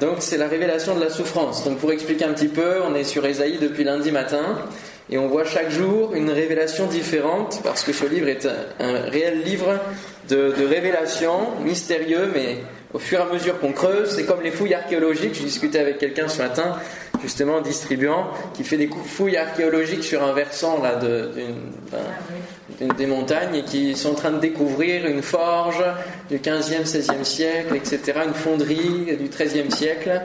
Donc 0.00 0.16
c'est 0.20 0.36
la 0.36 0.46
révélation 0.46 0.94
de 0.94 1.00
la 1.00 1.08
souffrance. 1.08 1.64
Donc 1.64 1.78
pour 1.78 1.90
expliquer 1.90 2.24
un 2.24 2.32
petit 2.32 2.48
peu, 2.48 2.82
on 2.86 2.94
est 2.94 3.04
sur 3.04 3.24
Ésaïe 3.24 3.58
depuis 3.58 3.82
lundi 3.82 4.12
matin 4.12 4.58
et 5.08 5.16
on 5.16 5.28
voit 5.28 5.44
chaque 5.44 5.70
jour 5.70 6.14
une 6.14 6.30
révélation 6.30 6.86
différente 6.86 7.60
parce 7.64 7.82
que 7.82 7.92
ce 7.92 8.04
livre 8.04 8.28
est 8.28 8.46
un, 8.78 9.00
réel 9.10 9.42
livre 9.42 9.78
de, 10.28 10.52
de 10.58 10.66
révélation 10.66 11.54
mystérieux 11.64 12.30
mais 12.34 12.58
au 12.92 12.98
fur 12.98 13.18
et 13.18 13.22
à 13.22 13.26
mesure 13.26 13.58
qu'on 13.58 13.72
creuse, 13.72 14.10
c'est 14.10 14.24
comme 14.24 14.42
les 14.42 14.50
fouilles 14.50 14.74
archéologiques. 14.74 15.34
Je 15.34 15.42
discutais 15.42 15.78
avec 15.78 15.98
quelqu'un 15.98 16.28
ce 16.28 16.40
matin, 16.40 16.76
justement 17.22 17.60
distribuant, 17.60 18.28
qui 18.54 18.64
fait 18.64 18.76
des 18.76 18.88
fouilles 18.88 19.36
archéologiques 19.36 20.04
sur 20.04 20.22
un 20.22 20.32
versant 20.32 20.82
là 20.82 20.96
d'une 20.96 22.88
des 22.98 23.06
montagnes 23.06 23.56
et 23.56 23.64
qui 23.64 23.96
sont 23.96 24.10
en 24.10 24.14
train 24.14 24.30
de 24.32 24.40
découvrir 24.40 25.06
une 25.06 25.22
forge 25.22 25.82
du 26.28 26.38
15e, 26.38 26.84
16e 26.84 27.24
siècle, 27.24 27.74
etc., 27.74 28.20
une 28.26 28.34
fonderie 28.34 29.16
du 29.18 29.28
13e 29.28 29.70
siècle. 29.70 30.22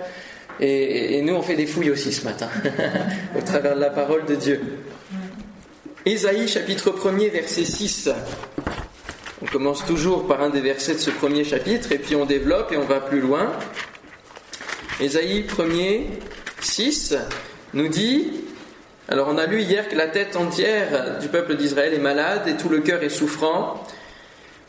Et, 0.59 1.17
et 1.17 1.21
nous, 1.21 1.33
on 1.33 1.41
fait 1.41 1.55
des 1.55 1.65
fouilles 1.65 1.91
aussi 1.91 2.11
ce 2.11 2.25
matin, 2.25 2.49
au 3.37 3.41
travers 3.41 3.75
de 3.75 3.79
la 3.79 3.89
parole 3.89 4.25
de 4.25 4.35
Dieu. 4.35 4.61
Ésaïe 6.05 6.47
chapitre 6.47 6.91
1er, 6.91 7.31
verset 7.31 7.63
6. 7.63 8.09
On 9.41 9.45
commence 9.45 9.85
toujours 9.85 10.27
par 10.27 10.41
un 10.41 10.49
des 10.49 10.61
versets 10.61 10.93
de 10.93 10.99
ce 10.99 11.09
premier 11.09 11.43
chapitre 11.43 11.91
et 11.91 11.97
puis 11.97 12.15
on 12.15 12.25
développe 12.25 12.71
et 12.71 12.77
on 12.77 12.85
va 12.85 12.99
plus 12.99 13.21
loin. 13.21 13.51
Ésaïe 14.99 15.45
1er 15.47 16.01
6 16.63 17.15
nous 17.73 17.87
dit, 17.87 18.31
alors 19.07 19.27
on 19.29 19.37
a 19.37 19.45
lu 19.45 19.61
hier 19.61 19.87
que 19.89 19.95
la 19.95 20.07
tête 20.07 20.35
entière 20.35 21.19
du 21.19 21.27
peuple 21.27 21.55
d'Israël 21.55 21.93
est 21.93 21.99
malade 21.99 22.47
et 22.47 22.57
tout 22.57 22.69
le 22.69 22.79
cœur 22.79 23.03
est 23.03 23.09
souffrant. 23.09 23.83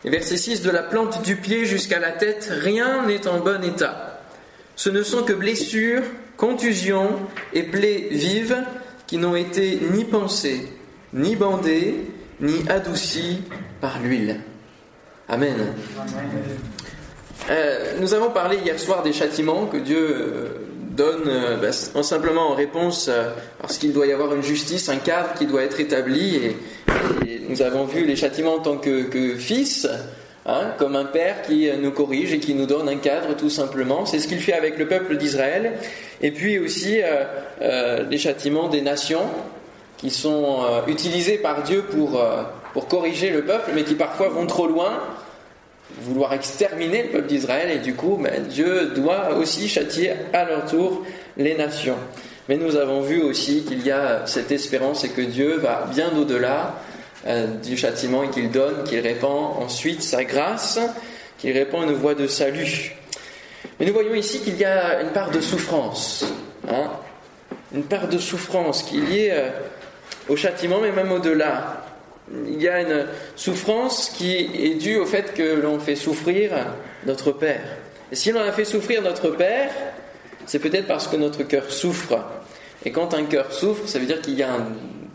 Et 0.05 0.11
verset 0.11 0.37
6, 0.37 0.63
de 0.63 0.71
la 0.71 0.83
plante 0.83 1.23
du 1.23 1.37
pied 1.37 1.65
jusqu'à 1.65 2.01
la 2.01 2.11
tête, 2.11 2.49
rien 2.51 3.07
n'est 3.07 3.29
en 3.29 3.39
bon 3.39 3.63
état. 3.63 4.21
Ce 4.75 4.91
ne 4.91 5.03
sont 5.03 5.23
que 5.23 5.33
blessures, 5.33 6.03
contusions 6.37 7.21
et 7.53 7.63
plaies 7.63 8.09
vives 8.11 8.57
qui 9.07 9.19
n'ont 9.19 9.37
été 9.37 9.79
ni 9.93 10.05
pensées, 10.05 10.69
ni 11.13 11.37
bandées, 11.37 12.07
ni 12.41 12.69
adoucies 12.69 13.43
par 13.81 14.01
l'huile. 14.01 14.41
Amen. 15.29 15.75
Euh, 17.51 17.93
nous 18.01 18.15
avons 18.15 18.31
parlé 18.31 18.57
hier 18.59 18.79
soir 18.79 19.03
des 19.03 19.13
châtiments 19.13 19.67
que 19.67 19.77
Dieu 19.77 19.99
euh, 19.99 20.49
donne 20.93 21.25
euh, 21.27 21.57
bah, 21.57 21.69
en 21.95 22.03
simplement 22.03 22.51
en 22.51 22.55
réponse 22.55 23.11
parce 23.61 23.79
qu'il 23.79 23.93
doit 23.93 24.07
y 24.07 24.13
avoir 24.13 24.35
une 24.35 24.43
justice, 24.43 24.89
un 24.89 24.99
cadre 24.99 25.35
qui 25.35 25.47
doit 25.47 25.63
être 25.63 25.81
établi. 25.81 26.37
Et, 26.37 26.57
nous 27.49 27.61
avons 27.61 27.85
vu 27.85 28.05
les 28.07 28.17
châtiments 28.17 28.55
en 28.55 28.61
tant 28.61 28.77
que, 28.79 29.35
fils, 29.37 29.87
hein, 30.47 30.73
comme 30.79 30.97
un 30.97 31.05
père 31.05 31.43
qui 31.43 31.69
nous 31.83 31.91
corrige 31.91 32.33
et 32.33 32.39
qui 32.39 32.55
nous 32.55 32.65
donne 32.65 32.89
un 32.89 32.97
cadre 32.97 33.37
tout 33.37 33.51
simplement. 33.51 34.07
C'est 34.07 34.21
ce 34.21 34.29
qu'il 34.29 34.41
fait 34.41 34.55
avec 34.55 34.79
le 34.79 34.87
peuple 34.89 35.17
d'Israël. 35.17 35.73
Et 36.23 36.31
puis 36.31 36.59
aussi 36.59 37.01
les 37.61 38.19
châtiments 38.19 38.69
des 38.69 38.81
nations 38.81 39.27
qui 39.99 40.11
sont 40.11 40.61
utilisés 40.87 41.37
par 41.37 41.63
Dieu 41.63 41.83
pour, 41.83 42.25
pour 42.73 42.89
corriger 42.89 43.29
le 43.29 43.43
peuple, 43.43 43.73
mais 43.75 43.85
qui 43.85 43.97
parfois 43.97 44.29
vont 44.29 44.47
trop 44.47 44.67
loin 44.67 44.93
vouloir 46.01 46.33
exterminer 46.33 47.05
le 47.05 47.09
peuple 47.11 47.29
d'Israël 47.29 47.71
et 47.71 47.79
du 47.79 47.95
coup 47.95 48.19
ben, 48.21 48.43
Dieu 48.45 48.93
doit 48.95 49.35
aussi 49.37 49.69
châtier 49.69 50.13
à 50.33 50.45
leur 50.45 50.67
tour 50.67 51.05
les 51.37 51.55
nations. 51.55 51.97
Mais 52.49 52.57
nous 52.57 52.77
avons 52.77 53.03
vu 53.03 53.23
aussi 53.23 53.65
qu'il 53.65 53.87
y 53.87 53.91
a 53.91 54.27
cette 54.27 54.51
espérance 54.51 55.05
et 55.05 55.11
que 55.11 55.21
Dieu 55.21 55.59
va 55.59 55.89
bien 55.93 56.11
au-delà 56.17 56.75
euh, 57.27 57.47
du 57.47 57.77
châtiment 57.77 58.25
et 58.25 58.31
qu'il 58.31 58.51
donne, 58.51 58.83
qu'il 58.85 58.99
répand 58.99 59.63
ensuite 59.63 60.03
sa 60.03 60.25
grâce, 60.25 60.81
qu'il 61.39 61.53
répand 61.53 61.85
une 61.85 61.95
voie 61.95 62.15
de 62.15 62.27
salut. 62.27 62.97
Mais 63.79 63.87
nous 63.87 63.93
voyons 63.93 64.15
ici 64.15 64.41
qu'il 64.41 64.59
y 64.59 64.65
a 64.65 65.01
une 65.03 65.11
part 65.11 65.31
de 65.31 65.41
souffrance, 65.41 66.25
hein, 66.69 66.91
une 67.73 67.85
part 67.85 68.09
de 68.09 68.19
souffrance 68.19 68.83
qui 68.83 68.99
est 68.99 69.01
liée 69.01 69.31
euh, 69.33 69.51
au 70.29 70.37
châtiment, 70.37 70.79
mais 70.81 70.91
même 70.91 71.13
au-delà 71.13 71.82
il 72.47 72.63
y 72.63 72.69
a 72.69 72.81
une 72.81 73.07
souffrance 73.37 74.11
qui 74.17 74.37
est 74.37 74.75
due 74.75 74.97
au 74.97 75.07
fait 75.07 75.35
que 75.35 75.61
l'on 75.61 75.79
fait 75.79 75.97
souffrir 75.97 76.53
notre 77.07 77.33
Père. 77.33 77.65
Et 78.11 78.17
si 78.17 78.33
l'on 78.33 78.41
a 78.41 78.53
fait 78.53 78.65
souffrir 78.65 79.03
notre 79.03 79.31
Père, 79.31 79.71
c'est 80.47 80.59
peut-être 80.59 80.87
parce 80.87 81.09
que 81.09 81.17
notre 81.17 81.43
cœur 81.43 81.71
souffre. 81.71 82.19
Et 82.85 82.91
quand 82.91 83.15
un 83.15 83.25
cœur 83.25 83.53
souffre, 83.53 83.87
ça 83.87 83.99
veut 83.99 84.07
dire 84.07 84.21
qu'il 84.21 84.35
y 84.35 84.43
a 84.43 84.53
un 84.53 84.67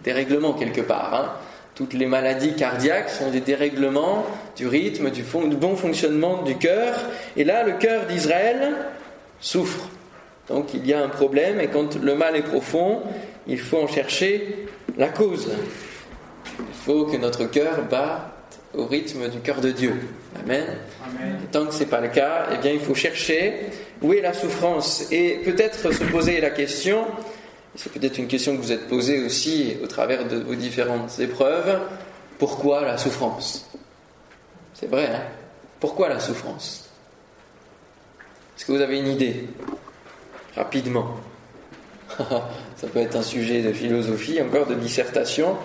dérèglement 0.03 0.53
quelque 0.53 0.81
part. 0.81 1.13
Hein. 1.13 1.33
Toutes 1.75 1.93
les 1.93 2.05
maladies 2.05 2.55
cardiaques 2.55 3.09
sont 3.09 3.29
des 3.29 3.41
dérèglements 3.41 4.25
du 4.55 4.67
rythme, 4.67 5.11
du, 5.11 5.21
du 5.21 5.55
bon 5.55 5.75
fonctionnement 5.75 6.41
du 6.43 6.55
cœur. 6.57 6.95
Et 7.35 7.43
là, 7.43 7.63
le 7.63 7.73
cœur 7.73 8.05
d'Israël 8.07 8.75
souffre. 9.39 9.89
Donc 10.47 10.73
il 10.73 10.87
y 10.87 10.93
a 10.93 11.03
un 11.03 11.09
problème, 11.09 11.59
et 11.59 11.67
quand 11.67 12.01
le 12.01 12.15
mal 12.15 12.35
est 12.35 12.41
profond, 12.41 13.01
il 13.47 13.59
faut 13.59 13.79
en 13.79 13.87
chercher 13.87 14.67
la 14.97 15.09
cause. 15.09 15.51
Il 16.59 16.75
faut 16.85 17.05
que 17.05 17.17
notre 17.17 17.45
cœur 17.45 17.83
batte 17.89 18.59
au 18.73 18.85
rythme 18.85 19.29
du 19.29 19.39
cœur 19.39 19.61
de 19.61 19.71
Dieu. 19.71 19.93
Amen. 20.39 20.65
tant 21.51 21.65
que 21.65 21.73
ce 21.73 21.79
n'est 21.79 21.85
pas 21.85 22.01
le 22.01 22.09
cas, 22.09 22.47
eh 22.53 22.57
bien, 22.57 22.71
il 22.71 22.79
faut 22.79 22.95
chercher 22.95 23.67
où 24.01 24.13
est 24.13 24.21
la 24.21 24.33
souffrance 24.33 25.07
et 25.11 25.39
peut-être 25.43 25.91
se 25.91 26.03
poser 26.05 26.39
la 26.41 26.51
question, 26.51 27.05
c'est 27.75 27.91
peut-être 27.91 28.17
une 28.17 28.27
question 28.27 28.55
que 28.55 28.61
vous 28.61 28.71
êtes 28.71 28.87
posée 28.87 29.25
aussi 29.25 29.77
au 29.83 29.87
travers 29.87 30.27
de 30.27 30.37
vos 30.37 30.55
différentes 30.55 31.19
épreuves, 31.19 31.79
pourquoi 32.37 32.81
la 32.81 32.97
souffrance? 32.97 33.69
C'est 34.73 34.87
vrai, 34.87 35.07
hein? 35.07 35.21
Pourquoi 35.79 36.09
la 36.09 36.19
souffrance? 36.19 36.89
Est-ce 38.55 38.65
que 38.65 38.71
vous 38.71 38.81
avez 38.81 38.99
une 38.99 39.07
idée? 39.07 39.47
Rapidement. 40.55 41.15
Ça 42.17 42.87
peut 42.91 42.99
être 42.99 43.15
un 43.15 43.23
sujet 43.23 43.61
de 43.61 43.71
philosophie, 43.73 44.41
encore 44.41 44.65
de 44.65 44.75
dissertation. 44.75 45.55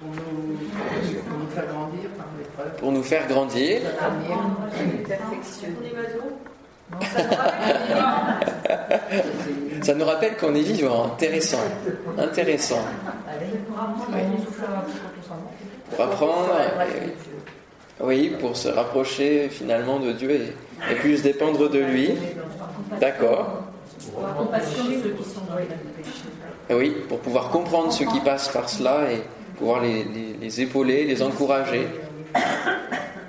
Pour 0.00 0.08
nous, 0.10 1.46
faire 1.54 1.66
grandir 1.66 2.10
par 2.16 2.26
l'épreuve. 2.38 2.76
Pour 2.78 2.92
nous 2.92 3.02
faire 3.02 3.28
grandir. 3.28 3.82
Ça 9.82 9.94
nous 9.94 10.04
rappelle 10.06 10.36
qu'on 10.38 10.54
est 10.54 10.62
vivant, 10.62 11.04
intéressant. 11.04 11.58
Intéressant. 12.16 12.82
Pour 15.90 16.04
apprendre. 16.04 16.48
Oui, 18.02 18.34
pour 18.40 18.56
se 18.56 18.68
rapprocher 18.68 19.50
finalement 19.50 20.00
de 20.00 20.12
Dieu 20.12 20.30
et, 20.30 20.54
et 20.90 20.94
plus 20.94 21.20
dépendre 21.20 21.68
de 21.68 21.78
lui. 21.78 22.14
D'accord. 22.98 23.64
Oui, 26.70 26.96
pour 27.06 27.18
pouvoir 27.18 27.50
comprendre 27.50 27.92
ce 27.92 28.04
qui 28.04 28.20
passe 28.20 28.48
par 28.48 28.66
cela 28.70 29.12
et, 29.12 29.22
pouvoir 29.60 29.82
les, 29.82 30.60
épauler, 30.62 31.04
les 31.04 31.22
encourager. 31.22 31.86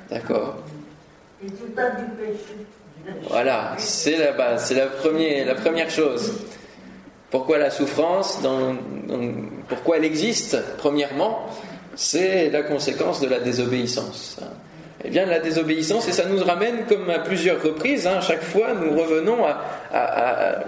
D'accord 0.09 0.55
Voilà, 3.29 3.73
c'est 3.77 4.17
la 4.17 4.31
base, 4.31 4.65
c'est 4.65 4.75
la, 4.75 4.85
la 5.45 5.55
première 5.55 5.89
chose. 5.89 6.33
Pourquoi 7.29 7.57
la 7.57 7.69
souffrance 7.69 8.39
Pourquoi 9.67 9.97
elle 9.97 10.05
existe 10.05 10.57
Premièrement, 10.77 11.47
c'est 11.95 12.49
la 12.49 12.63
conséquence 12.63 13.19
de 13.19 13.27
la 13.27 13.39
désobéissance. 13.39 14.39
Eh 15.03 15.09
bien, 15.09 15.25
la 15.25 15.39
désobéissance, 15.39 16.07
et 16.07 16.13
ça 16.13 16.25
nous 16.25 16.41
ramène, 16.41 16.85
comme 16.87 17.09
à 17.09 17.19
plusieurs 17.19 17.61
reprises, 17.61 18.07
hein, 18.07 18.17
à 18.19 18.21
chaque 18.21 18.43
fois, 18.43 18.67
nous 18.73 18.97
revenons 18.97 19.43
à, 19.45 19.59
à 19.91 20.63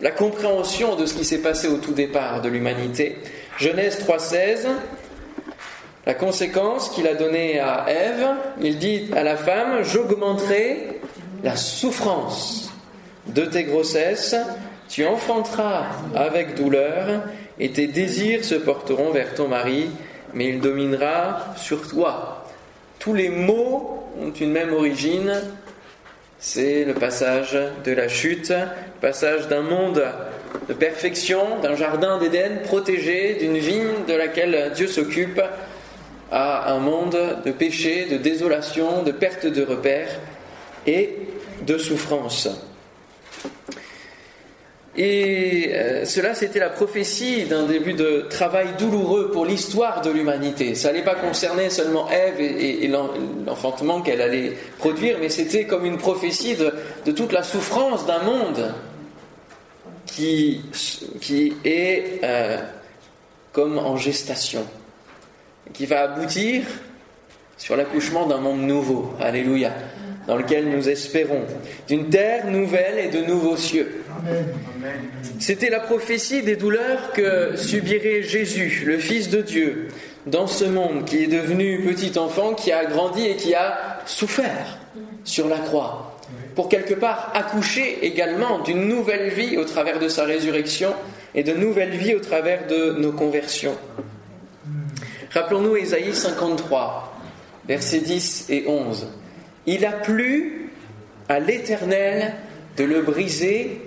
la 0.00 0.10
compréhension 0.12 0.94
de 0.94 1.06
ce 1.06 1.14
qui 1.14 1.24
s'est 1.24 1.38
passé 1.38 1.66
au 1.66 1.78
tout 1.78 1.94
départ 1.94 2.40
de 2.40 2.48
l'humanité. 2.48 3.16
Genèse 3.58 3.98
3.16, 4.06 4.66
la 6.08 6.14
conséquence 6.14 6.88
qu'il 6.88 7.06
a 7.06 7.12
donnée 7.12 7.60
à 7.60 7.84
Ève, 7.86 8.28
il 8.62 8.78
dit 8.78 9.10
à 9.14 9.22
la 9.22 9.36
femme, 9.36 9.82
j'augmenterai 9.82 11.00
la 11.44 11.54
souffrance 11.54 12.72
de 13.26 13.44
tes 13.44 13.64
grossesses, 13.64 14.34
tu 14.88 15.04
enfanteras 15.04 15.84
avec 16.14 16.54
douleur, 16.54 17.24
et 17.60 17.72
tes 17.72 17.88
désirs 17.88 18.42
se 18.42 18.54
porteront 18.54 19.10
vers 19.10 19.34
ton 19.34 19.48
mari, 19.48 19.90
mais 20.32 20.48
il 20.48 20.60
dominera 20.60 21.52
sur 21.58 21.86
toi. 21.86 22.46
Tous 22.98 23.12
les 23.12 23.28
mots 23.28 24.08
ont 24.18 24.32
une 24.32 24.52
même 24.52 24.72
origine, 24.72 25.42
c'est 26.38 26.86
le 26.86 26.94
passage 26.94 27.58
de 27.84 27.92
la 27.92 28.08
chute, 28.08 28.48
le 28.48 29.00
passage 29.02 29.46
d'un 29.48 29.60
monde 29.60 30.02
de 30.70 30.72
perfection, 30.72 31.58
d'un 31.62 31.76
jardin 31.76 32.16
d'Éden 32.16 32.62
protégé, 32.64 33.34
d'une 33.34 33.58
vigne 33.58 34.06
de 34.08 34.14
laquelle 34.14 34.72
Dieu 34.74 34.86
s'occupe, 34.86 35.42
à 36.30 36.72
un 36.72 36.78
monde 36.78 37.18
de 37.44 37.50
péché, 37.50 38.06
de 38.10 38.16
désolation, 38.16 39.02
de 39.02 39.12
perte 39.12 39.46
de 39.46 39.64
repères 39.64 40.20
et 40.86 41.16
de 41.66 41.78
souffrance. 41.78 42.48
Et 44.98 45.70
euh, 45.74 46.04
cela, 46.04 46.34
c'était 46.34 46.58
la 46.58 46.70
prophétie 46.70 47.44
d'un 47.44 47.66
début 47.66 47.92
de 47.92 48.26
travail 48.28 48.66
douloureux 48.80 49.30
pour 49.30 49.46
l'histoire 49.46 50.00
de 50.00 50.10
l'humanité. 50.10 50.74
Ça 50.74 50.88
n'allait 50.88 51.04
pas 51.04 51.14
concerner 51.14 51.70
seulement 51.70 52.10
Ève 52.10 52.40
et, 52.40 52.88
l'enfantement 52.88 54.02
qu'elle 54.02 54.20
allait 54.20 54.54
produire, 54.78 55.18
mais 55.20 55.28
c'était 55.28 55.66
comme 55.66 55.84
une 55.84 55.98
prophétie 55.98 56.56
de, 56.56 57.12
toute 57.12 57.32
la 57.32 57.44
souffrance 57.44 58.06
d'un 58.06 58.22
monde 58.24 58.74
qui, 60.04 60.62
est 61.64 62.20
euh, 62.24 62.58
comme 63.52 63.78
en 63.78 63.96
gestation, 63.96 64.66
qui 65.72 65.86
va 65.86 66.02
aboutir 66.02 66.62
sur 67.56 67.76
l'accouchement 67.76 68.26
d'un 68.26 68.38
monde 68.38 68.60
nouveau. 68.60 69.14
Alléluia 69.20 69.72
dans 70.28 70.36
lequel 70.36 70.68
nous 70.68 70.90
espérons, 70.90 71.40
d'une 71.88 72.10
terre 72.10 72.50
nouvelle 72.50 72.98
et 72.98 73.08
de 73.08 73.24
nouveaux 73.24 73.56
cieux. 73.56 74.04
C'était 75.40 75.70
la 75.70 75.80
prophétie 75.80 76.42
des 76.42 76.54
douleurs 76.54 77.12
que 77.14 77.56
subirait 77.56 78.22
Jésus, 78.22 78.84
le 78.86 78.98
Fils 78.98 79.30
de 79.30 79.40
Dieu, 79.40 79.88
dans 80.26 80.46
ce 80.46 80.66
monde 80.66 81.06
qui 81.06 81.24
est 81.24 81.28
devenu 81.28 81.80
petit 81.80 82.18
enfant, 82.18 82.52
qui 82.52 82.70
a 82.72 82.84
grandi 82.84 83.26
et 83.26 83.36
qui 83.36 83.54
a 83.54 84.00
souffert 84.04 84.76
sur 85.24 85.48
la 85.48 85.56
croix, 85.56 86.18
pour 86.54 86.68
quelque 86.68 86.94
part 86.94 87.32
accoucher 87.34 87.98
également 88.02 88.58
d'une 88.58 88.86
nouvelle 88.86 89.30
vie 89.30 89.56
au 89.56 89.64
travers 89.64 89.98
de 89.98 90.08
sa 90.08 90.24
résurrection 90.24 90.92
et 91.34 91.42
de 91.42 91.54
nouvelle 91.54 91.96
vie 91.96 92.14
au 92.14 92.20
travers 92.20 92.66
de 92.66 92.96
nos 92.98 93.12
conversions. 93.12 93.78
Rappelons-nous 95.30 95.76
Ésaïe 95.76 96.14
53, 96.14 97.20
versets 97.66 98.00
10 98.00 98.46
et 98.48 98.64
11. 98.66 99.08
Il 99.66 99.84
a 99.84 99.92
plu 99.92 100.70
à 101.28 101.38
l'Éternel 101.38 102.34
de 102.76 102.84
le 102.84 103.02
briser 103.02 103.82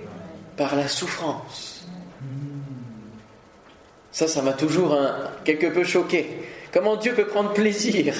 par 0.58 0.76
la 0.76 0.88
souffrance. 0.88 1.88
Ça, 4.12 4.28
ça 4.28 4.42
m'a 4.42 4.54
toujours 4.54 4.98
quelque 5.44 5.68
peu 5.68 5.84
choqué. 5.84 6.28
Comment 6.72 6.98
Dieu 6.98 7.14
peut 7.14 7.26
prendre 7.26 7.54
plaisir 7.54 8.14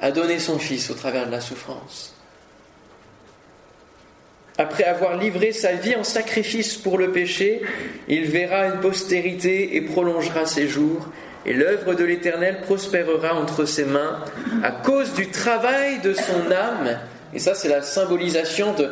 à 0.00 0.10
donner 0.10 0.38
son 0.38 0.58
Fils 0.58 0.90
au 0.90 0.94
travers 0.94 1.26
de 1.26 1.32
la 1.32 1.40
souffrance? 1.40 2.14
Après 4.56 4.84
avoir 4.84 5.16
livré 5.16 5.52
sa 5.52 5.72
vie 5.72 5.94
en 5.94 6.02
sacrifice 6.02 6.76
pour 6.76 6.98
le 6.98 7.12
péché, 7.12 7.62
il 8.08 8.24
verra 8.24 8.66
une 8.66 8.80
postérité 8.80 9.76
et 9.76 9.80
prolongera 9.82 10.46
ses 10.46 10.66
jours 10.66 11.06
et 11.46 11.52
l'œuvre 11.52 11.94
de 11.94 12.04
l'Éternel 12.04 12.60
prospérera 12.62 13.34
entre 13.34 13.64
ses 13.64 13.84
mains 13.84 14.22
à 14.62 14.70
cause 14.70 15.14
du 15.14 15.28
travail 15.28 16.00
de 16.00 16.12
son 16.12 16.50
âme. 16.50 16.98
Et 17.34 17.38
ça, 17.38 17.54
c'est 17.54 17.68
la 17.68 17.82
symbolisation 17.82 18.74
de 18.74 18.90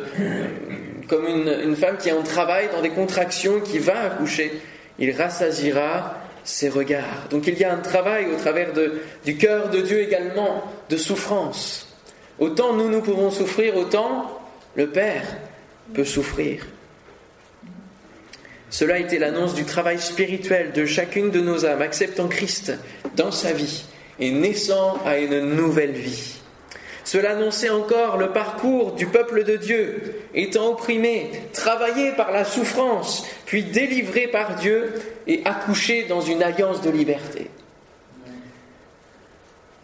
comme 1.07 1.25
une, 1.25 1.75
femme 1.75 1.97
qui 1.97 2.09
est 2.09 2.13
en 2.13 2.23
travail 2.23 2.69
dans 2.73 2.81
des 2.81 2.89
contractions, 2.89 3.61
qui 3.61 3.79
va 3.79 4.01
accoucher. 4.01 4.61
Il 4.99 5.11
rassasira 5.11 6.17
ses 6.43 6.69
regards. 6.69 7.27
Donc 7.29 7.47
il 7.47 7.57
y 7.57 7.63
a 7.63 7.73
un 7.73 7.77
travail 7.77 8.27
au 8.27 8.37
travers 8.37 8.73
de, 8.73 9.01
du 9.25 9.37
cœur 9.37 9.69
de 9.69 9.79
Dieu 9.81 9.99
également, 9.99 10.63
de 10.89 10.97
souffrance. 10.97 11.95
Autant 12.39 12.73
nous, 12.73 12.89
nous 12.89 13.01
pouvons 13.01 13.31
souffrir, 13.31 13.75
autant 13.75 14.39
le 14.75 14.87
Père 14.87 15.23
peut 15.93 16.05
souffrir. 16.05 16.65
Cela 18.69 18.99
était 18.99 19.19
l'annonce 19.19 19.53
du 19.53 19.63
travail 19.63 19.99
spirituel 19.99 20.73
de 20.73 20.85
chacune 20.85 21.31
de 21.31 21.39
nos 21.39 21.65
âmes, 21.65 21.81
acceptant 21.81 22.27
Christ 22.27 22.73
dans 23.15 23.31
sa 23.31 23.53
vie 23.53 23.85
et 24.19 24.31
naissant 24.31 24.97
à 25.05 25.17
une 25.17 25.55
nouvelle 25.55 25.93
vie. 25.93 26.37
Cela 27.07 27.31
annonçait 27.31 27.69
encore 27.69 28.17
le 28.17 28.31
parcours 28.31 28.91
du 28.91 29.05
peuple 29.05 29.45
de 29.45 29.55
Dieu, 29.55 30.23
étant 30.33 30.71
opprimé, 30.71 31.31
travaillé 31.53 32.11
par 32.11 32.33
la 32.33 32.43
souffrance, 32.43 33.25
puis 33.45 33.63
délivré 33.63 34.27
par 34.27 34.55
Dieu 34.55 34.91
et 35.25 35.41
accouché 35.45 36.03
dans 36.03 36.19
une 36.19 36.43
alliance 36.43 36.81
de 36.81 36.89
liberté. 36.89 37.49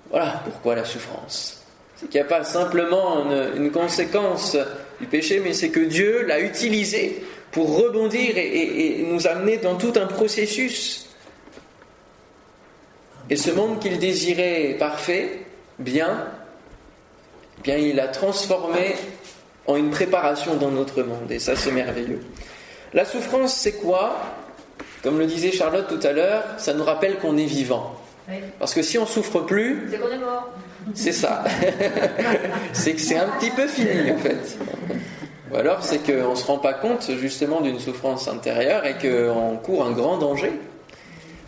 Voilà 0.09 0.41
pourquoi 0.43 0.75
la 0.75 0.83
souffrance. 0.83 1.63
C'est 1.95 2.09
qu'il 2.09 2.19
n'y 2.19 2.27
a 2.27 2.29
pas 2.29 2.43
simplement 2.43 3.25
une, 3.55 3.71
conséquence 3.71 4.57
du 4.99 5.07
péché, 5.07 5.39
mais 5.39 5.53
c'est 5.53 5.69
que 5.69 5.79
Dieu 5.79 6.23
l'a 6.23 6.41
utilisé 6.41 7.23
pour 7.53 7.77
rebondir 7.77 8.35
et, 8.35 9.05
nous 9.07 9.27
amener 9.27 9.57
dans 9.57 9.75
tout 9.75 9.93
un 9.95 10.07
processus. 10.07 11.07
Et 13.29 13.37
ce 13.37 13.51
monde 13.51 13.79
qu'il 13.79 13.99
désirait 13.99 14.75
parfait, 14.77 15.45
bien, 15.79 16.27
bien 17.63 17.77
il 17.77 17.95
l'a 17.95 18.07
transformé 18.07 18.95
en 19.67 19.77
une 19.77 19.91
préparation 19.91 20.55
dans 20.55 20.71
notre 20.71 21.03
monde. 21.03 21.31
Et 21.31 21.39
ça, 21.39 21.55
c'est 21.55 21.71
merveilleux. 21.71 22.21
La 22.93 23.05
souffrance, 23.05 23.55
c'est 23.55 23.73
quoi? 23.73 24.17
Comme 25.03 25.19
le 25.19 25.25
disait 25.25 25.51
Charlotte 25.51 25.87
tout 25.87 26.05
à 26.05 26.11
l'heure, 26.11 26.43
ça 26.57 26.73
nous 26.73 26.83
rappelle 26.83 27.17
qu'on 27.19 27.37
est 27.37 27.45
vivant. 27.45 27.95
Parce 28.59 28.73
que 28.73 28.81
si 28.81 28.97
on 28.97 29.05
souffre 29.05 29.41
plus, 29.41 29.89
c'est 29.91 29.99
qu'on 29.99 30.09
est 30.09 30.17
mort. 30.17 30.49
C'est 30.95 31.11
ça. 31.11 31.43
c'est 32.73 32.93
que 32.93 33.01
c'est 33.01 33.17
un 33.17 33.27
petit 33.37 33.51
peu 33.51 33.67
fini 33.67 34.11
en 34.11 34.17
fait. 34.17 34.57
Ou 35.53 35.57
alors 35.57 35.83
c'est 35.83 35.99
qu'on 35.99 36.31
ne 36.31 36.35
se 36.35 36.45
rend 36.45 36.57
pas 36.57 36.73
compte 36.73 37.11
justement 37.19 37.61
d'une 37.61 37.79
souffrance 37.79 38.27
intérieure 38.27 38.85
et 38.85 38.95
qu'on 38.95 39.57
court 39.57 39.85
un 39.85 39.91
grand 39.91 40.17
danger. 40.17 40.51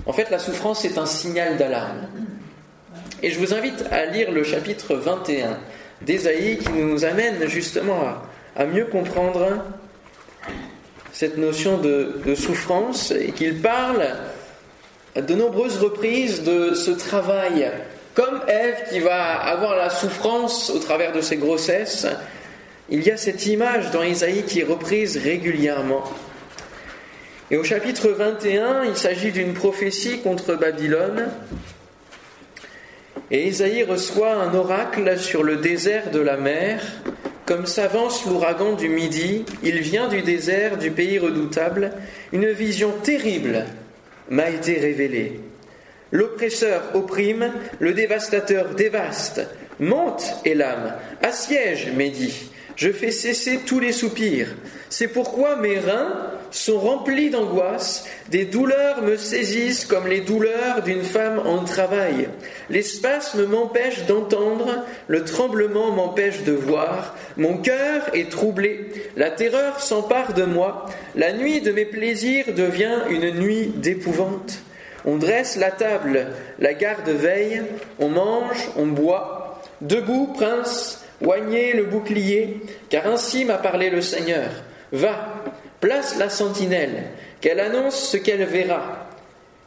En 0.05 0.13
fait, 0.13 0.29
la 0.29 0.37
souffrance 0.37 0.85
est 0.85 0.99
un 0.99 1.07
signal 1.07 1.57
d'alarme. 1.57 2.07
Et 3.23 3.31
je 3.31 3.39
vous 3.39 3.53
invite 3.53 3.85
à 3.91 4.05
lire 4.05 4.31
le 4.31 4.43
chapitre 4.43 4.95
21 4.95 5.57
d'Ésaïe 6.01 6.59
qui 6.59 6.69
nous 6.69 7.05
amène 7.05 7.47
justement 7.47 7.99
à, 8.55 8.65
mieux 8.65 8.85
comprendre 8.85 9.63
cette 11.11 11.37
notion 11.37 11.77
de, 11.79 12.35
souffrance 12.35 13.11
et 13.11 13.31
qu'il 13.31 13.59
parle 13.61 14.15
de 15.15 15.33
nombreuses 15.33 15.77
reprises 15.77 16.43
de 16.43 16.75
ce 16.75 16.91
travail. 16.91 17.71
Comme 18.13 18.41
Ève 18.47 18.89
qui 18.89 18.99
va 18.99 19.39
avoir 19.39 19.75
la 19.75 19.89
souffrance 19.89 20.69
au 20.69 20.79
travers 20.79 21.11
de 21.11 21.21
ses 21.21 21.37
grossesses, 21.37 22.05
il 22.89 23.03
y 23.03 23.11
a 23.11 23.17
cette 23.17 23.45
image 23.45 23.91
dans 23.91 24.03
Isaïe 24.03 24.43
qui 24.43 24.59
est 24.59 24.65
reprise 24.65 25.17
régulièrement. 25.17 26.03
Et 27.51 27.57
au 27.57 27.63
chapitre 27.63 28.09
21, 28.09 28.83
il 28.85 28.95
s'agit 28.95 29.31
d'une 29.31 29.53
prophétie 29.53 30.19
contre 30.21 30.55
Babylone. 30.55 31.29
Et 33.31 33.47
Isaïe 33.47 33.83
reçoit 33.83 34.33
un 34.33 34.53
oracle 34.53 35.17
sur 35.19 35.43
le 35.43 35.57
désert 35.57 36.11
de 36.11 36.19
la 36.19 36.37
mer. 36.37 36.81
Comme 37.45 37.65
s'avance 37.65 38.25
l'ouragan 38.25 38.73
du 38.73 38.89
midi, 38.89 39.45
il 39.63 39.79
vient 39.79 40.07
du 40.07 40.21
désert 40.21 40.77
du 40.77 40.91
pays 40.91 41.19
redoutable. 41.19 41.91
Une 42.33 42.49
vision 42.51 42.91
terrible 43.03 43.65
m'a 44.29 44.49
été 44.49 44.79
révélée. 44.79 45.39
L'oppresseur 46.11 46.81
opprime, 46.93 47.51
le 47.79 47.93
dévastateur 47.93 48.69
dévaste. 48.75 49.41
Monte, 49.79 50.35
Elam, 50.45 50.93
assiège, 51.21 51.91
Médie. 51.95 52.49
Je 52.75 52.91
fais 52.91 53.11
cesser 53.11 53.59
tous 53.65 53.79
les 53.79 53.93
soupirs. 53.93 54.55
C'est 54.89 55.07
pourquoi 55.07 55.55
mes 55.55 55.79
reins 55.79 56.31
sont 56.51 56.79
remplis 56.79 57.29
d'angoisse, 57.29 58.05
des 58.29 58.45
douleurs 58.45 59.01
me 59.01 59.17
saisissent 59.17 59.85
comme 59.85 60.07
les 60.07 60.21
douleurs 60.21 60.83
d'une 60.83 61.03
femme 61.03 61.41
en 61.45 61.63
travail. 61.63 62.29
Les 62.69 62.81
spasmes 62.81 63.45
m'empêchent 63.45 64.05
d'entendre, 64.05 64.85
le 65.07 65.23
tremblement 65.23 65.91
m'empêche 65.91 66.43
de 66.43 66.53
voir, 66.53 67.15
mon 67.35 67.57
cœur 67.57 68.03
est 68.13 68.31
troublé, 68.31 68.89
la 69.17 69.31
terreur 69.31 69.81
s'empare 69.81 70.33
de 70.33 70.43
moi, 70.43 70.85
la 71.15 71.33
nuit 71.33 71.61
de 71.61 71.71
mes 71.71 71.85
plaisirs 71.85 72.53
devient 72.55 72.99
une 73.09 73.31
nuit 73.31 73.73
d'épouvante. 73.75 74.59
On 75.03 75.17
dresse 75.17 75.57
la 75.57 75.71
table, 75.71 76.27
la 76.59 76.73
garde 76.73 77.09
veille, 77.09 77.63
on 77.99 78.09
mange, 78.09 78.69
on 78.75 78.87
boit. 78.87 79.61
Debout, 79.81 80.33
prince, 80.33 81.04
Oignez 81.21 81.73
le 81.73 81.83
bouclier, 81.83 82.61
car 82.89 83.07
ainsi 83.07 83.45
m'a 83.45 83.57
parlé 83.57 83.89
le 83.89 84.01
Seigneur. 84.01 84.49
Va, 84.91 85.43
place 85.79 86.17
la 86.17 86.29
sentinelle, 86.29 87.05
qu'elle 87.41 87.59
annonce 87.59 88.09
ce 88.09 88.17
qu'elle 88.17 88.43
verra. 88.45 89.09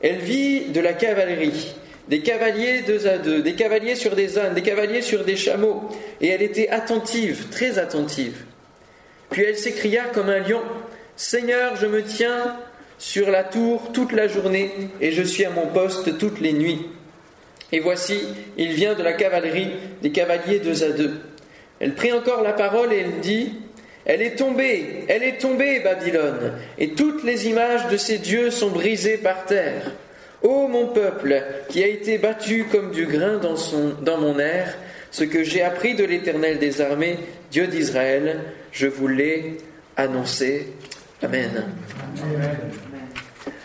Elle 0.01 0.19
vit 0.19 0.67
de 0.67 0.81
la 0.81 0.93
cavalerie, 0.93 1.75
des 2.09 2.21
cavaliers 2.21 2.83
deux 2.83 3.07
à 3.07 3.19
deux, 3.19 3.43
des 3.43 3.55
cavaliers 3.55 3.95
sur 3.95 4.15
des 4.15 4.39
ânes, 4.39 4.55
des 4.55 4.63
cavaliers 4.63 5.03
sur 5.03 5.25
des 5.25 5.37
chameaux, 5.37 5.89
et 6.21 6.29
elle 6.29 6.43
était 6.43 6.69
attentive, 6.69 7.49
très 7.51 7.79
attentive. 7.79 8.45
Puis 9.31 9.43
elle 9.43 9.57
s'écria 9.57 10.05
comme 10.13 10.29
un 10.29 10.41
lion, 10.41 10.63
Seigneur, 11.17 11.77
je 11.77 11.87
me 11.87 12.03
tiens 12.03 12.57
sur 12.99 13.31
la 13.31 13.45
tour 13.45 13.91
toute 13.93 14.13
la 14.13 14.29
journée, 14.29 14.71
et 15.01 15.13
je 15.13 15.23
suis 15.23 15.45
à 15.45 15.51
mon 15.51 15.67
poste 15.67 16.19
toutes 16.19 16.41
les 16.41 16.53
nuits. 16.53 16.87
Et 17.73 17.81
voici, 17.81 18.21
il 18.57 18.73
vient 18.73 18.95
de 18.95 19.03
la 19.03 19.13
cavalerie, 19.13 19.71
des 20.03 20.11
cavaliers 20.11 20.59
deux 20.59 20.85
à 20.85 20.91
deux. 20.91 21.21
Elle 21.81 21.95
prit 21.95 22.13
encore 22.13 22.43
la 22.43 22.53
parole 22.53 22.93
et 22.93 22.99
elle 22.99 23.21
dit 23.21 23.55
Elle 24.05 24.23
est 24.23 24.37
tombée, 24.37 25.05
elle 25.09 25.23
est 25.23 25.39
tombée, 25.39 25.81
Babylone, 25.81 26.55
et 26.79 26.91
toutes 26.91 27.25
les 27.25 27.49
images 27.49 27.89
de 27.89 27.97
ses 27.97 28.19
dieux 28.19 28.51
sont 28.51 28.71
brisées 28.71 29.19
par 29.19 29.45
terre. 29.45 29.93
Ô 30.43 30.69
mon 30.69 30.87
peuple, 30.89 31.43
qui 31.69 31.83
a 31.83 31.89
été 31.89 32.19
battu 32.19 32.67
comme 32.71 32.93
du 32.93 33.07
grain 33.07 33.39
dans, 33.39 34.19
mon 34.19 34.39
air, 34.39 34.77
ce 35.11 35.25
que 35.25 35.43
j'ai 35.43 35.63
appris 35.63 35.95
de 35.95 36.05
l'Éternel 36.05 36.59
des 36.59 36.81
armées, 36.81 37.19
Dieu 37.51 37.67
d'Israël, 37.67 38.41
je 38.71 38.87
vous 38.87 39.09
l'ai 39.09 39.59
annoncé. 39.97 40.69
Amen. 41.23 41.65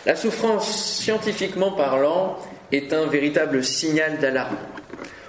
La 0.04 0.16
souffrance, 0.16 0.98
scientifiquement 0.98 1.70
parlant, 1.70 2.38
est 2.72 2.92
un 2.92 3.06
véritable 3.06 3.62
signal 3.62 4.18
d'alarme. 4.18 4.56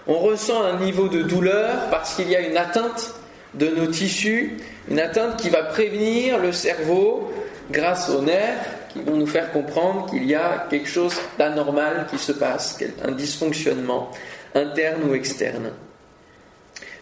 On 0.07 0.19
ressent 0.19 0.63
un 0.63 0.79
niveau 0.79 1.07
de 1.07 1.23
douleur 1.23 1.89
parce 1.89 2.15
qu'il 2.15 2.29
y 2.29 2.35
a 2.35 2.41
une 2.41 2.57
atteinte 2.57 3.13
de 3.53 3.67
nos 3.67 3.87
tissus, 3.87 4.57
une 4.89 4.99
atteinte 4.99 5.37
qui 5.37 5.49
va 5.49 5.63
prévenir 5.63 6.37
le 6.39 6.51
cerveau 6.51 7.31
grâce 7.71 8.09
aux 8.09 8.21
nerfs 8.21 8.65
qui 8.93 9.01
vont 9.01 9.17
nous 9.17 9.27
faire 9.27 9.51
comprendre 9.51 10.09
qu'il 10.09 10.25
y 10.25 10.35
a 10.35 10.67
quelque 10.69 10.87
chose 10.87 11.15
d'anormal 11.37 12.07
qui 12.09 12.17
se 12.17 12.31
passe, 12.31 12.77
un 13.03 13.11
dysfonctionnement 13.11 14.09
interne 14.53 15.09
ou 15.09 15.13
externe. 15.13 15.71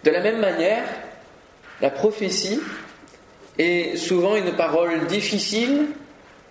De 0.04 0.10
la 0.10 0.20
même 0.22 0.40
manière, 0.40 0.84
la 1.82 1.90
prophétie 1.90 2.60
est 3.58 3.96
souvent 3.96 4.36
une 4.36 4.54
parole 4.54 5.06
difficile, 5.08 5.88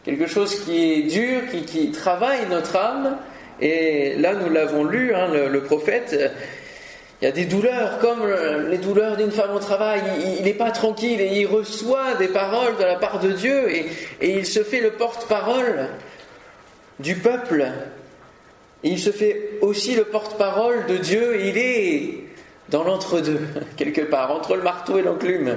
quelque 0.04 0.26
chose 0.26 0.64
qui 0.64 0.92
est 0.92 1.02
dur, 1.02 1.42
qui, 1.66 1.90
travaille 1.90 2.47
notre 2.49 2.76
âme. 2.76 3.16
Et 3.62 4.16
là, 4.16 4.35
nous 4.35 4.52
l'avons 4.52 4.83
lu, 4.83 5.14
hein, 5.14 5.28
le, 5.28 5.62
prophète, 5.62 6.19
il 7.21 7.25
y 7.25 7.28
a 7.28 7.31
des 7.31 7.45
douleurs, 7.45 8.00
comme 8.00 8.23
les 8.69 8.78
douleurs 8.78 9.16
d'une 9.16 9.31
femme 9.31 9.54
au 9.54 9.61
travail. 9.61 10.02
Il 10.37 10.45
n'est 10.45 10.52
pas 10.52 10.73
tranquille 10.73 11.21
et 11.21 11.38
il 11.38 11.47
reçoit 11.47 12.14
des 12.14 12.26
paroles 12.26 12.76
de 12.76 12.83
la 12.83 12.97
part 12.97 13.21
de 13.21 13.31
Dieu 13.31 13.71
et, 13.71 13.87
il 14.21 14.47
se 14.47 14.64
fait 14.64 14.81
le 14.81 14.90
porte-parole 14.90 15.87
du 16.99 17.14
peuple. 17.14 17.69
Il 18.83 18.99
se 18.99 19.11
fait 19.11 19.52
aussi 19.61 19.95
le 19.95 20.07
porte-parole 20.07 20.87
de 20.87 20.97
Dieu 20.97 21.40
et 21.40 21.49
il 21.50 21.59
est 21.59 22.14
dans 22.69 22.83
l'entre-deux, 22.83 23.42
quelque 23.76 24.00
part, 24.00 24.33
entre 24.33 24.57
le 24.57 24.62
marteau 24.62 24.99
et 24.99 25.02
l'enclume. 25.02 25.57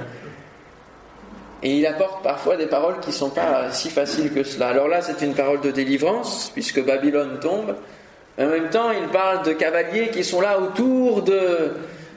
Et 1.66 1.78
il 1.78 1.86
apporte 1.86 2.22
parfois 2.22 2.56
des 2.56 2.66
paroles 2.66 3.00
qui 3.00 3.08
ne 3.08 3.14
sont 3.14 3.30
pas 3.30 3.72
si 3.72 3.90
faciles 3.90 4.32
que 4.32 4.44
cela. 4.44 4.68
Alors 4.68 4.86
là, 4.86 5.02
c'est 5.02 5.20
une 5.26 5.34
parole 5.34 5.60
de 5.60 5.72
délivrance, 5.72 6.48
puisque 6.54 6.80
Babylone 6.80 7.40
tombe. 7.40 7.74
En 8.38 8.46
même 8.46 8.70
temps, 8.70 8.92
il 8.92 9.08
parle 9.08 9.44
de 9.44 9.52
cavaliers 9.52 10.10
qui 10.12 10.22
sont 10.22 10.40
là 10.40 10.60
autour 10.60 11.22
de, 11.22 11.72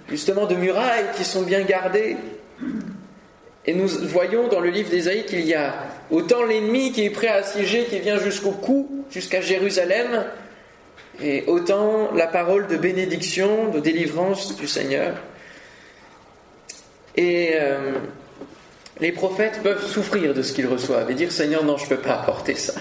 justement, 0.07 0.45
de 0.45 0.53
murailles 0.53 1.07
qui 1.15 1.23
sont 1.23 1.41
bien 1.41 1.63
gardées. 1.63 2.17
Et 3.65 3.73
nous 3.73 3.87
voyons 3.87 4.49
dans 4.49 4.59
le 4.59 4.69
livre 4.69 4.91
d'Ésaïe 4.91 5.25
qu'il 5.25 5.41
y 5.41 5.55
a 5.55 5.73
autant 6.11 6.43
l'ennemi 6.43 6.91
qui 6.91 7.05
est 7.05 7.09
prêt 7.09 7.29
à 7.29 7.37
assiéger, 7.37 7.85
qui 7.85 7.97
vient 7.97 8.19
jusqu'au 8.19 8.51
cou, 8.51 9.03
jusqu'à 9.09 9.41
Jérusalem, 9.41 10.25
et 11.23 11.45
autant 11.47 12.11
la 12.13 12.27
parole 12.27 12.67
de 12.67 12.77
bénédiction, 12.77 13.69
de 13.69 13.79
délivrance 13.79 14.55
du 14.55 14.67
Seigneur. 14.67 15.15
Et 17.15 17.53
euh, 17.55 17.93
les 19.01 19.11
prophètes 19.11 19.61
peuvent 19.63 19.85
souffrir 19.85 20.33
de 20.33 20.41
ce 20.41 20.53
qu'ils 20.53 20.67
reçoivent 20.67 21.09
et 21.09 21.13
dire 21.13 21.31
Seigneur, 21.31 21.63
non, 21.63 21.77
je 21.77 21.85
ne 21.85 21.89
peux 21.89 22.01
pas 22.01 22.15
apporter 22.15 22.55
ça. 22.55 22.73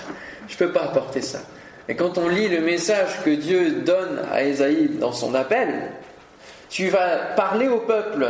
Je 0.48 0.54
ne 0.54 0.58
peux 0.58 0.72
pas 0.72 0.84
apporter 0.84 1.20
ça. 1.20 1.40
Et 1.88 1.94
quand 1.94 2.18
on 2.18 2.28
lit 2.28 2.48
le 2.48 2.60
message 2.60 3.22
que 3.24 3.30
Dieu 3.30 3.82
donne 3.84 4.20
à 4.30 4.44
Esaïe 4.44 4.88
dans 5.00 5.12
son 5.12 5.34
appel, 5.34 5.68
tu 6.68 6.88
vas 6.88 7.16
parler 7.36 7.68
au 7.68 7.78
peuple, 7.78 8.26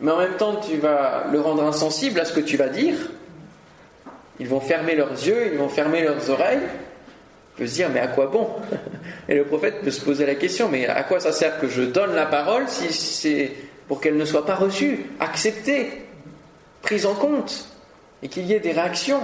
mais 0.00 0.10
en 0.10 0.18
même 0.18 0.36
temps 0.36 0.56
tu 0.56 0.76
vas 0.76 1.24
le 1.32 1.40
rendre 1.40 1.64
insensible 1.64 2.20
à 2.20 2.24
ce 2.24 2.32
que 2.32 2.40
tu 2.40 2.56
vas 2.56 2.68
dire. 2.68 2.94
Ils 4.40 4.48
vont 4.48 4.60
fermer 4.60 4.96
leurs 4.96 5.12
yeux, 5.12 5.52
ils 5.52 5.58
vont 5.58 5.68
fermer 5.68 6.02
leurs 6.02 6.28
oreilles, 6.28 6.60
peut 7.56 7.66
se 7.66 7.74
dire, 7.74 7.88
mais 7.92 8.00
à 8.00 8.08
quoi 8.08 8.26
bon? 8.26 8.48
Et 9.28 9.34
le 9.34 9.44
prophète 9.44 9.80
peut 9.82 9.92
se 9.92 10.04
poser 10.04 10.26
la 10.26 10.34
question, 10.34 10.68
mais 10.68 10.86
à 10.86 11.04
quoi 11.04 11.20
ça 11.20 11.32
sert 11.32 11.58
que 11.58 11.68
je 11.68 11.82
donne 11.82 12.14
la 12.14 12.26
parole 12.26 12.64
si 12.68 12.92
c'est 12.92 13.52
pour 13.88 14.00
qu'elle 14.00 14.16
ne 14.16 14.24
soit 14.24 14.44
pas 14.44 14.56
reçue, 14.56 15.06
acceptée, 15.20 16.03
prise 16.84 17.06
en 17.06 17.14
compte, 17.14 17.66
et 18.22 18.28
qu'il 18.28 18.44
y 18.44 18.52
ait 18.52 18.60
des 18.60 18.72
réactions 18.72 19.22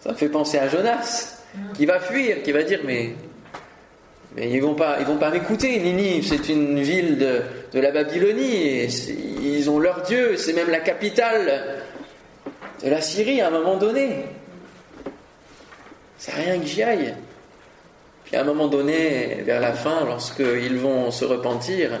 Ça 0.00 0.12
me 0.12 0.16
fait 0.16 0.28
penser 0.28 0.58
à 0.58 0.68
Jonas, 0.68 1.42
qui 1.74 1.86
va 1.86 2.00
fuir, 2.00 2.42
qui 2.42 2.52
va 2.52 2.62
dire, 2.62 2.80
mais, 2.84 3.14
ils 4.38 4.56
ne 4.56 4.62
vont 4.62 4.74
pas, 4.74 4.98
vont 5.02 5.18
pas 5.18 5.30
m'écouter, 5.30 5.78
Ninive, 5.78 6.26
c'est 6.26 6.48
une 6.48 6.80
ville 6.80 7.18
de, 7.18 7.42
de 7.72 7.80
la 7.80 7.90
Babylonie, 7.90 8.84
ils 8.84 9.68
ont 9.68 9.78
leur 9.78 10.02
Dieu, 10.02 10.36
c'est 10.36 10.54
même 10.54 10.70
la 10.70 10.80
capitale 10.80 11.82
de 12.82 12.88
la 12.88 13.00
Syrie 13.00 13.40
à 13.40 13.48
un 13.48 13.50
moment 13.50 13.76
donné. 13.76 14.24
C'est 16.16 16.34
rien 16.34 16.58
que 16.58 16.66
j'y 16.66 16.82
aille. 16.82 17.14
Puis 18.24 18.36
à 18.36 18.42
un 18.42 18.44
moment 18.44 18.68
donné, 18.68 19.42
vers 19.44 19.60
la 19.60 19.72
fin, 19.72 20.04
lorsqu'ils 20.04 20.78
vont 20.78 21.10
se 21.10 21.24
repentir, 21.24 22.00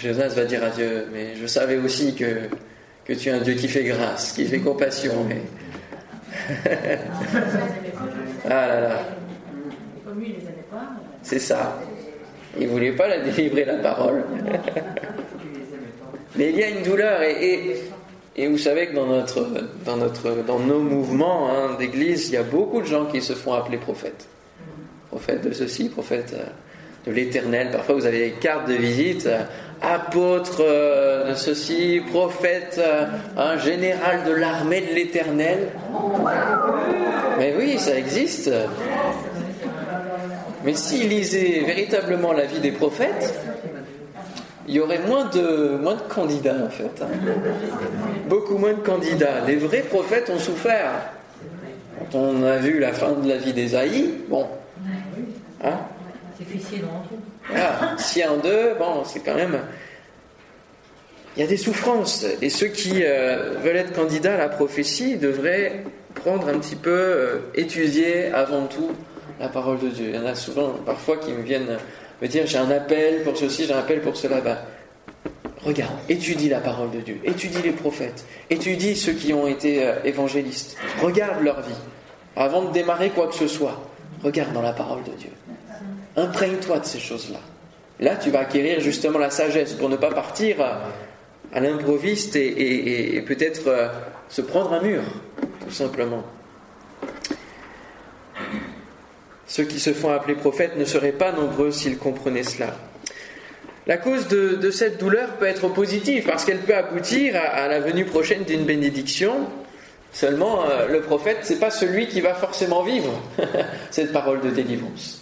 Jonas 0.00 0.28
va 0.28 0.44
dire 0.44 0.62
à 0.62 0.70
Dieu, 0.70 1.06
mais 1.12 1.34
je 1.34 1.46
savais 1.46 1.76
aussi 1.76 2.14
que, 2.14 2.48
que 3.04 3.12
tu 3.12 3.28
es 3.28 3.32
un 3.32 3.40
Dieu 3.40 3.54
qui 3.54 3.68
fait 3.68 3.84
grâce, 3.84 4.32
qui 4.32 4.46
fait 4.46 4.60
compassion. 4.60 5.24
Mais... 5.28 5.42
ah 8.44 8.66
là 8.66 8.80
là. 8.80 9.00
C'est 11.22 11.38
ça. 11.38 11.80
Il 12.58 12.66
ne 12.66 12.72
voulait 12.72 12.92
pas 12.92 13.08
la 13.08 13.20
délivrer 13.20 13.64
la 13.64 13.76
parole. 13.78 14.24
mais 16.36 16.50
il 16.50 16.58
y 16.58 16.62
a 16.62 16.68
une 16.68 16.82
douleur 16.82 17.22
et 17.22 17.76
et 18.38 18.46
vous 18.46 18.56
savez 18.56 18.86
que 18.86 18.94
dans, 18.94 19.06
notre, 19.06 19.48
dans, 19.84 19.96
notre, 19.96 20.44
dans 20.46 20.60
nos 20.60 20.78
mouvements 20.78 21.50
hein, 21.50 21.74
d'église, 21.76 22.28
il 22.28 22.34
y 22.34 22.36
a 22.36 22.44
beaucoup 22.44 22.80
de 22.80 22.86
gens 22.86 23.06
qui 23.06 23.20
se 23.20 23.32
font 23.32 23.52
appeler 23.52 23.78
prophètes. 23.78 24.28
Prophètes 25.08 25.42
de 25.42 25.52
ceci, 25.52 25.88
prophètes 25.88 26.36
euh, 26.38 26.44
l'éternel. 27.10 27.70
Parfois, 27.72 27.94
vous 27.94 28.06
avez 28.06 28.30
des 28.30 28.32
cartes 28.32 28.68
de 28.68 28.74
visite, 28.74 29.26
euh, 29.26 29.42
apôtre 29.80 30.58
euh, 30.60 31.30
de 31.30 31.34
ceci, 31.34 32.02
prophète, 32.10 32.80
un 33.36 33.56
général 33.58 34.24
de 34.26 34.32
l'armée 34.32 34.80
de 34.80 34.94
l'éternel. 34.94 35.68
Mais 37.38 37.54
oui, 37.58 37.78
ça 37.78 37.96
existe. 37.96 38.50
Mais 40.64 40.74
s'ils 40.74 41.08
lisaient 41.08 41.62
véritablement 41.66 42.32
la 42.32 42.44
vie 42.44 42.60
des 42.60 42.72
prophètes, 42.72 43.34
il 44.66 44.74
y 44.74 44.80
aurait 44.80 45.00
moins 45.06 45.24
de, 45.24 45.78
candidats 46.08 46.56
en 46.66 46.68
fait. 46.68 47.02
Hein. 47.02 47.08
Beaucoup 48.28 48.58
moins 48.58 48.74
de 48.74 48.80
candidats. 48.80 49.40
Les 49.46 49.56
vrais 49.56 49.80
prophètes 49.80 50.28
ont 50.30 50.38
souffert. 50.38 50.90
Quand 52.12 52.18
on 52.18 52.42
a 52.42 52.56
vu 52.56 52.78
la 52.78 52.92
fin 52.92 53.12
de 53.12 53.28
la 53.28 53.38
vie 53.38 53.52
d'Ésaïe, 53.52 54.14
bon. 54.28 54.46
Hein 55.64 55.78
c'est 56.38 56.82
voilà. 57.48 57.96
Si 57.98 58.22
un 58.22 58.36
d'eux, 58.36 58.74
bon, 58.78 59.02
c'est 59.04 59.20
quand 59.20 59.34
même. 59.34 59.58
Il 61.36 61.40
y 61.40 61.44
a 61.44 61.46
des 61.48 61.56
souffrances. 61.56 62.24
Et 62.42 62.50
ceux 62.50 62.68
qui 62.68 63.02
euh, 63.02 63.54
veulent 63.62 63.76
être 63.76 63.92
candidats 63.92 64.34
à 64.34 64.38
la 64.38 64.48
prophétie 64.48 65.16
devraient 65.16 65.84
prendre 66.14 66.48
un 66.48 66.58
petit 66.58 66.76
peu, 66.76 66.90
euh, 66.90 67.38
étudier 67.54 68.26
avant 68.32 68.66
tout 68.66 68.90
la 69.40 69.48
parole 69.48 69.78
de 69.78 69.88
Dieu. 69.88 70.06
Il 70.08 70.14
y 70.16 70.18
en 70.18 70.26
a 70.26 70.34
souvent, 70.34 70.70
parfois, 70.84 71.16
qui 71.16 71.32
me 71.32 71.42
viennent 71.42 71.78
me 72.20 72.28
dire 72.28 72.46
j'ai 72.46 72.58
un 72.58 72.70
appel 72.70 73.22
pour 73.22 73.36
ceci, 73.36 73.66
j'ai 73.66 73.72
un 73.72 73.78
appel 73.78 74.00
pour 74.00 74.16
cela. 74.16 74.40
Ben, 74.40 74.58
regarde, 75.64 75.94
étudie 76.08 76.48
la 76.48 76.60
parole 76.60 76.90
de 76.90 77.00
Dieu, 77.00 77.18
étudie 77.24 77.62
les 77.62 77.72
prophètes, 77.72 78.24
étudie 78.50 78.96
ceux 78.96 79.12
qui 79.12 79.32
ont 79.32 79.46
été 79.46 79.86
euh, 79.86 79.94
évangélistes, 80.04 80.76
regarde 81.00 81.42
leur 81.42 81.60
vie. 81.62 81.74
Avant 82.36 82.62
de 82.62 82.72
démarrer 82.72 83.10
quoi 83.10 83.28
que 83.28 83.34
ce 83.34 83.48
soit, 83.48 83.80
regarde 84.22 84.52
dans 84.52 84.62
la 84.62 84.72
parole 84.72 85.02
de 85.04 85.12
Dieu. 85.12 85.30
Imprègne-toi 86.18 86.80
de 86.80 86.84
ces 86.84 86.98
choses-là. 86.98 87.38
Là, 88.00 88.16
tu 88.16 88.30
vas 88.30 88.40
acquérir 88.40 88.80
justement 88.80 89.20
la 89.20 89.30
sagesse 89.30 89.74
pour 89.74 89.88
ne 89.88 89.96
pas 89.96 90.10
partir 90.10 90.56
à, 90.60 91.60
l'improviste 91.60 92.34
et, 92.34 93.22
peut-être 93.26 93.68
euh, 93.68 93.88
se 94.28 94.42
prendre 94.42 94.72
un 94.72 94.82
mur, 94.82 95.02
tout 95.64 95.70
simplement. 95.70 96.24
Ceux 99.46 99.64
qui 99.64 99.78
se 99.78 99.92
font 99.92 100.10
appeler 100.10 100.34
prophètes 100.34 100.76
ne 100.76 100.84
seraient 100.84 101.12
pas 101.12 101.30
nombreux 101.32 101.70
s'ils 101.70 101.98
comprenaient 101.98 102.42
cela. 102.42 102.76
La 103.86 103.96
cause 103.96 104.26
de, 104.26 104.70
cette 104.70 104.98
douleur 104.98 105.36
peut 105.36 105.46
être 105.46 105.68
positive 105.68 106.24
parce 106.26 106.44
qu'elle 106.44 106.58
peut 106.58 106.74
aboutir 106.74 107.36
à, 107.36 107.68
la 107.68 107.78
venue 107.78 108.04
prochaine 108.04 108.42
d'une 108.42 108.64
bénédiction. 108.64 109.46
Seulement, 110.12 110.64
euh, 110.68 110.88
le 110.88 111.00
prophète, 111.00 111.38
c'est 111.42 111.60
pas 111.60 111.70
celui 111.70 112.08
qui 112.08 112.20
va 112.20 112.34
forcément 112.34 112.82
vivre 112.82 113.12
cette 113.90 114.12
parole 114.12 114.40
de 114.40 114.50
délivrance. 114.50 115.17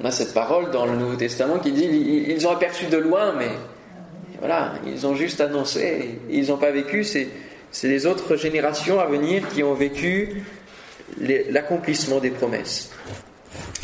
On 0.00 0.06
a 0.06 0.10
cette 0.10 0.32
parole 0.32 0.70
dans 0.70 0.86
le 0.86 0.96
Nouveau 0.96 1.16
Testament 1.16 1.58
qui 1.58 1.72
dit 1.72 1.84
ils 1.84 2.46
ont 2.46 2.52
aperçu 2.52 2.86
de 2.86 2.96
loin, 2.96 3.34
mais 3.36 3.50
voilà, 4.38 4.72
ils 4.86 5.06
ont 5.06 5.14
juste 5.14 5.42
annoncé, 5.42 6.18
ils 6.30 6.48
n'ont 6.48 6.56
pas 6.56 6.70
vécu. 6.70 7.04
C'est 7.04 7.28
les 7.82 8.06
autres 8.06 8.36
générations 8.36 8.98
à 8.98 9.06
venir 9.06 9.46
qui 9.48 9.62
ont 9.62 9.74
vécu 9.74 10.42
l'accomplissement 11.18 12.18
des 12.18 12.30
promesses. 12.30 12.90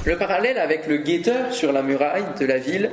Le 0.07 0.17
parallèle 0.17 0.57
avec 0.59 0.87
le 0.87 0.99
guetteur 0.99 1.53
sur 1.53 1.73
la 1.73 1.83
muraille 1.83 2.25
de 2.41 2.47
la 2.47 2.59
ville 2.59 2.93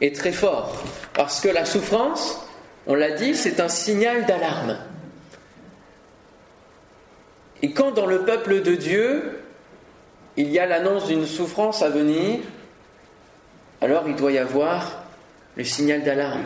est 0.00 0.16
très 0.16 0.32
fort, 0.32 0.82
parce 1.12 1.40
que 1.40 1.48
la 1.48 1.66
souffrance, 1.66 2.46
on 2.86 2.94
l'a 2.94 3.10
dit, 3.10 3.34
c'est 3.34 3.60
un 3.60 3.68
signal 3.68 4.24
d'alarme. 4.24 4.78
Et 7.60 7.72
quand 7.72 7.90
dans 7.90 8.06
le 8.06 8.20
peuple 8.22 8.62
de 8.62 8.74
Dieu, 8.76 9.40
il 10.36 10.50
y 10.50 10.58
a 10.58 10.66
l'annonce 10.66 11.08
d'une 11.08 11.26
souffrance 11.26 11.82
à 11.82 11.90
venir, 11.90 12.38
alors 13.82 14.04
il 14.06 14.14
doit 14.14 14.32
y 14.32 14.38
avoir 14.38 15.04
le 15.56 15.64
signal 15.64 16.02
d'alarme. 16.02 16.44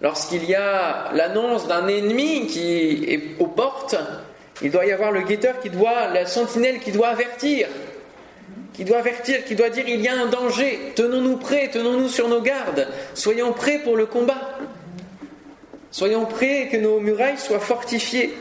lorsqu'il 0.00 0.44
y 0.44 0.54
a 0.54 1.12
l'annonce 1.12 1.68
d'un 1.68 1.86
ennemi 1.86 2.46
qui 2.46 3.04
est 3.06 3.38
aux 3.38 3.46
portes, 3.46 3.96
il 4.62 4.70
doit 4.70 4.86
y 4.86 4.92
avoir 4.92 5.12
le 5.12 5.20
guetteur 5.20 5.60
qui 5.60 5.68
doit, 5.68 6.08
la 6.12 6.26
sentinelle 6.26 6.80
qui 6.80 6.90
doit 6.90 7.08
avertir, 7.08 7.68
qui 8.72 8.84
doit 8.84 8.98
avertir, 8.98 9.44
qui 9.44 9.54
doit 9.54 9.68
dire 9.68 9.84
il 9.86 10.00
y 10.00 10.08
a 10.08 10.14
un 10.14 10.26
danger, 10.26 10.92
tenons-nous 10.96 11.36
prêts, 11.36 11.70
tenons-nous 11.72 12.08
sur 12.08 12.28
nos 12.28 12.40
gardes, 12.40 12.88
soyons 13.14 13.52
prêts 13.52 13.80
pour 13.84 13.96
le 13.96 14.06
combat. 14.06 14.58
Soyons 15.90 16.26
prêts 16.26 16.68
que 16.70 16.76
nos 16.76 17.00
murailles 17.00 17.38
soient 17.38 17.60
fortifiées. 17.60 18.34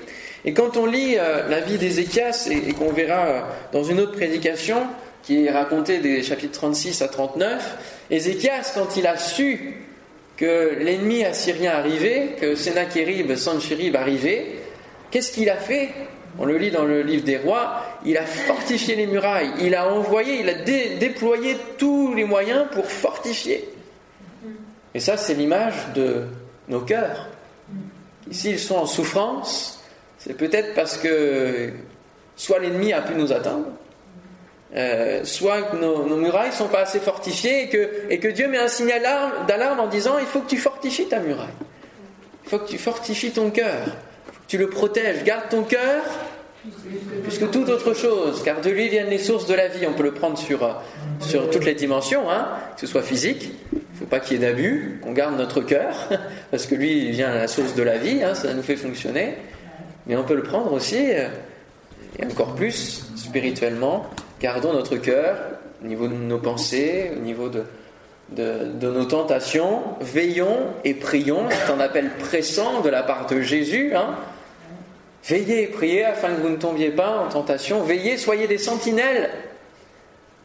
Et 0.44 0.54
quand 0.54 0.76
on 0.76 0.86
lit 0.86 1.16
euh, 1.18 1.48
la 1.48 1.62
vie 1.62 1.78
d'Ézéchias, 1.78 2.50
et, 2.52 2.74
qu'on 2.74 2.92
verra 2.92 3.26
euh, 3.26 3.42
dans 3.72 3.84
une 3.84 4.02
autre 4.02 4.12
prédication, 4.12 4.88
qui 5.24 5.46
est 5.46 5.52
racontée 5.52 6.00
des 6.00 6.22
chapitres 6.22 6.54
36 6.60 7.02
à 7.02 7.08
39, 7.08 7.78
Ézéchias, 8.10 8.72
quand 8.76 8.98
il 8.98 9.08
a 9.08 9.18
su 9.18 9.76
que 10.38 10.76
l'ennemi 10.80 11.24
assyrien 11.24 11.72
arrivait, 11.72 12.36
que 12.40 12.56
Sennacherib, 12.56 13.36
Sanchérib 13.36 13.96
arrivait, 13.96 14.48
qu'est-ce 15.12 15.32
qu'il 15.32 15.50
a 15.50 15.56
fait? 15.56 15.90
On 16.38 16.46
le 16.46 16.58
lit 16.58 16.72
dans 16.72 16.84
le 16.84 17.02
livre 17.02 17.24
des 17.24 17.38
rois, 17.38 17.82
il 18.06 18.18
a 18.18 18.26
fortifié 18.26 18.96
les 18.96 19.08
murailles, 19.08 19.52
il 19.62 19.74
a 19.74 19.90
envoyé, 19.94 20.42
il 20.42 20.50
a 20.50 20.54
déployé 20.54 21.56
tous 21.78 22.14
les 22.14 22.26
moyens 22.26 22.66
pour 22.74 22.86
fortifier. 22.86 23.70
Et 24.94 25.00
ça, 25.00 25.16
c'est 25.16 25.34
l'image 25.34 25.76
de 25.96 26.24
nos 26.68 26.82
cœurs. 26.82 27.30
Ici, 28.30 28.50
ils 28.52 28.60
sont 28.60 28.76
en 28.76 28.86
souffrance, 28.86 29.82
c'est 30.18 30.34
peut-être 30.34 30.74
parce 30.74 30.98
que 30.98 31.70
soit 32.36 32.60
l'ennemi 32.60 32.92
a 32.92 33.02
pu 33.02 33.14
nous 33.14 33.32
atteindre, 33.32 33.68
euh, 34.76 35.24
soit 35.24 35.62
que 35.64 35.78
nos, 35.78 36.04
murailles 36.18 36.50
ne 36.50 36.54
sont 36.54 36.68
pas 36.68 36.82
assez 36.82 37.00
fortifiées 37.00 37.70
et 38.10 38.20
que, 38.20 38.28
Dieu 38.28 38.48
met 38.48 38.58
un 38.58 38.68
signal 38.68 39.02
d'alarme 39.48 39.80
en 39.80 39.88
disant 39.88 40.18
il 40.20 40.26
faut 40.26 40.42
que 40.42 40.50
tu 40.50 40.58
fortifies 40.58 41.08
ta 41.08 41.20
muraille. 41.20 41.48
Il 42.46 42.50
faut 42.50 42.60
que 42.60 42.68
tu 42.68 42.78
fortifies 42.78 43.32
ton 43.32 43.50
cœur. 43.50 43.88
Tu 44.48 44.58
le 44.58 44.70
protèges. 44.70 45.24
Garde 45.24 45.50
ton 45.50 45.64
cœur 45.64 46.04
plus 47.24 47.38
que 47.38 47.46
toute 47.46 47.70
autre 47.70 47.94
chose, 47.94 48.42
car 48.44 48.62
de 48.62 48.70
lui 48.70 48.90
viennent 48.90 49.10
les 49.10 49.20
sources 49.20 49.48
de 49.48 49.54
la 49.54 49.68
vie. 49.68 49.86
On 49.88 49.94
peut 49.94 50.04
le 50.04 50.14
prendre 50.14 50.38
sur, 50.38 50.82
sur 51.20 51.50
toutes 51.50 51.66
les 51.66 51.76
dimensions, 51.76 52.30
hein, 52.30 52.48
que 52.76 52.82
ce 52.82 52.88
soit 52.88 53.04
physique, 53.04 53.52
il 53.72 53.78
ne 53.78 54.00
faut 54.00 54.06
pas 54.06 54.20
qu'il 54.20 54.40
y 54.40 54.44
ait 54.44 54.48
d'abus, 54.48 55.00
qu'on 55.04 55.12
garde 55.12 55.38
notre 55.38 55.62
cœur, 55.62 56.10
parce 56.52 56.66
que 56.66 56.76
lui, 56.76 57.12
vient 57.12 57.32
à 57.32 57.36
la 57.36 57.48
source 57.48 57.76
de 57.76 57.84
la 57.84 57.98
vie, 57.98 58.24
hein, 58.24 58.36
ça 58.36 58.54
nous 58.54 58.64
fait 58.64 58.76
fonctionner. 58.76 59.36
Mais 60.08 60.16
on 60.16 60.24
peut 60.24 60.36
le 60.36 60.44
prendre 60.44 60.72
aussi, 60.74 61.12
euh, 61.12 61.28
et 62.20 62.26
encore 62.26 62.56
plus 62.56 63.06
spirituellement, 63.16 64.10
gardons 64.42 64.74
notre 64.74 64.98
cœur 64.98 65.38
au 65.84 65.88
niveau 65.88 66.08
de 66.08 66.14
nos 66.14 66.40
pensées, 66.40 67.12
au 67.16 67.20
niveau 67.20 67.50
de, 67.50 67.64
nos 68.82 69.06
tentations, 69.06 69.84
veillons 70.02 70.74
et 70.84 70.94
prions, 70.94 71.48
c'est 71.50 71.72
un 71.72 71.80
appel 71.80 72.10
pressant 72.18 72.82
de 72.82 72.90
la 72.90 73.04
part 73.04 73.28
de 73.28 73.42
Jésus. 73.42 73.96
Hein. 73.96 74.16
Veillez 75.24 75.64
et 75.64 75.68
priez 75.68 76.06
afin 76.06 76.30
que 76.30 76.42
vous 76.42 76.50
ne 76.50 76.58
tombiez 76.58 76.92
pas 76.92 77.20
en 77.20 77.30
tentation. 77.30 77.84
Veillez, 77.84 78.18
soyez 78.18 78.48
des 78.48 78.58
sentinelles. 78.58 79.30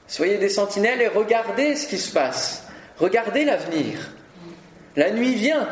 Soyez 0.06 0.38
des 0.38 0.48
sentinelles 0.48 1.00
et 1.00 1.08
regardez 1.08 1.76
ce 1.76 1.86
qui 1.86 1.98
se 1.98 2.12
passe. 2.12 2.66
Regardez 2.98 3.44
l'avenir. 3.44 4.10
La 4.96 5.10
nuit 5.10 5.34
vient, 5.34 5.68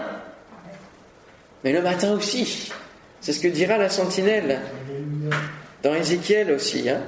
mais 1.65 1.73
le 1.73 1.83
matin 1.83 2.13
aussi. 2.13 2.73
C'est 3.21 3.33
ce 3.33 3.41
que 3.41 3.49
dira 3.49 3.79
la 3.79 3.89
sentinelle 3.89 4.61
dans 5.83 5.95
Ézéchiel 5.95 6.53
aussi. 6.53 6.89
Hein. 6.89 7.03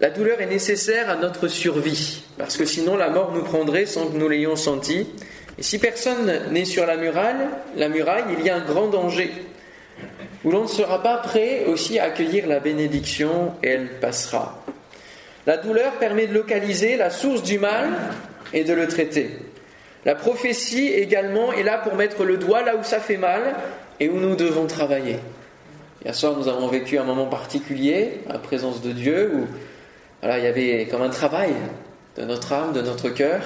La 0.00 0.10
douleur 0.10 0.40
est 0.40 0.46
nécessaire 0.46 1.10
à 1.10 1.16
notre 1.16 1.48
survie, 1.48 2.22
parce 2.38 2.56
que 2.56 2.64
sinon 2.64 2.96
la 2.96 3.10
mort 3.10 3.32
nous 3.32 3.42
prendrait 3.42 3.86
sans 3.86 4.06
que 4.06 4.16
nous 4.16 4.28
l'ayons 4.28 4.54
senti. 4.54 5.08
Et 5.58 5.62
si 5.64 5.80
personne 5.80 6.52
n'est 6.52 6.64
sur 6.64 6.86
la 6.86 6.96
muraille, 6.96 7.48
la 7.76 7.88
muraille, 7.88 8.24
il 8.38 8.44
y 8.44 8.48
a 8.48 8.56
un 8.56 8.64
grand 8.64 8.86
danger, 8.86 9.32
où 10.44 10.52
l'on 10.52 10.62
ne 10.62 10.68
sera 10.68 11.02
pas 11.02 11.16
prêt 11.16 11.64
aussi 11.66 11.98
à 11.98 12.04
accueillir 12.04 12.46
la 12.46 12.60
bénédiction, 12.60 13.54
et 13.64 13.70
elle 13.70 13.88
passera. 14.00 14.62
La 15.48 15.56
douleur 15.56 15.92
permet 15.94 16.28
de 16.28 16.34
localiser 16.34 16.96
la 16.96 17.10
source 17.10 17.42
du 17.42 17.58
mal 17.58 17.88
et 18.52 18.62
de 18.62 18.74
le 18.74 18.86
traiter. 18.86 19.30
La 20.04 20.14
prophétie 20.14 20.92
également 20.92 21.52
est 21.52 21.64
là 21.64 21.78
pour 21.78 21.96
mettre 21.96 22.24
le 22.24 22.36
doigt 22.36 22.62
là 22.62 22.76
où 22.76 22.84
ça 22.84 23.00
fait 23.00 23.16
mal 23.16 23.56
et 23.98 24.08
où 24.08 24.20
nous 24.20 24.36
devons 24.36 24.66
travailler. 24.66 25.16
Hier 26.04 26.14
soir, 26.14 26.36
nous 26.38 26.46
avons 26.46 26.68
vécu 26.68 26.98
un 26.98 27.04
moment 27.04 27.26
particulier, 27.26 28.20
à 28.28 28.34
la 28.34 28.38
présence 28.38 28.80
de 28.80 28.92
Dieu, 28.92 29.32
où 29.34 29.46
voilà, 30.20 30.38
il 30.38 30.44
y 30.44 30.48
avait 30.48 30.88
comme 30.90 31.02
un 31.02 31.10
travail 31.10 31.54
de 32.16 32.24
notre 32.24 32.52
âme, 32.52 32.72
de 32.72 32.82
notre 32.82 33.08
cœur, 33.10 33.42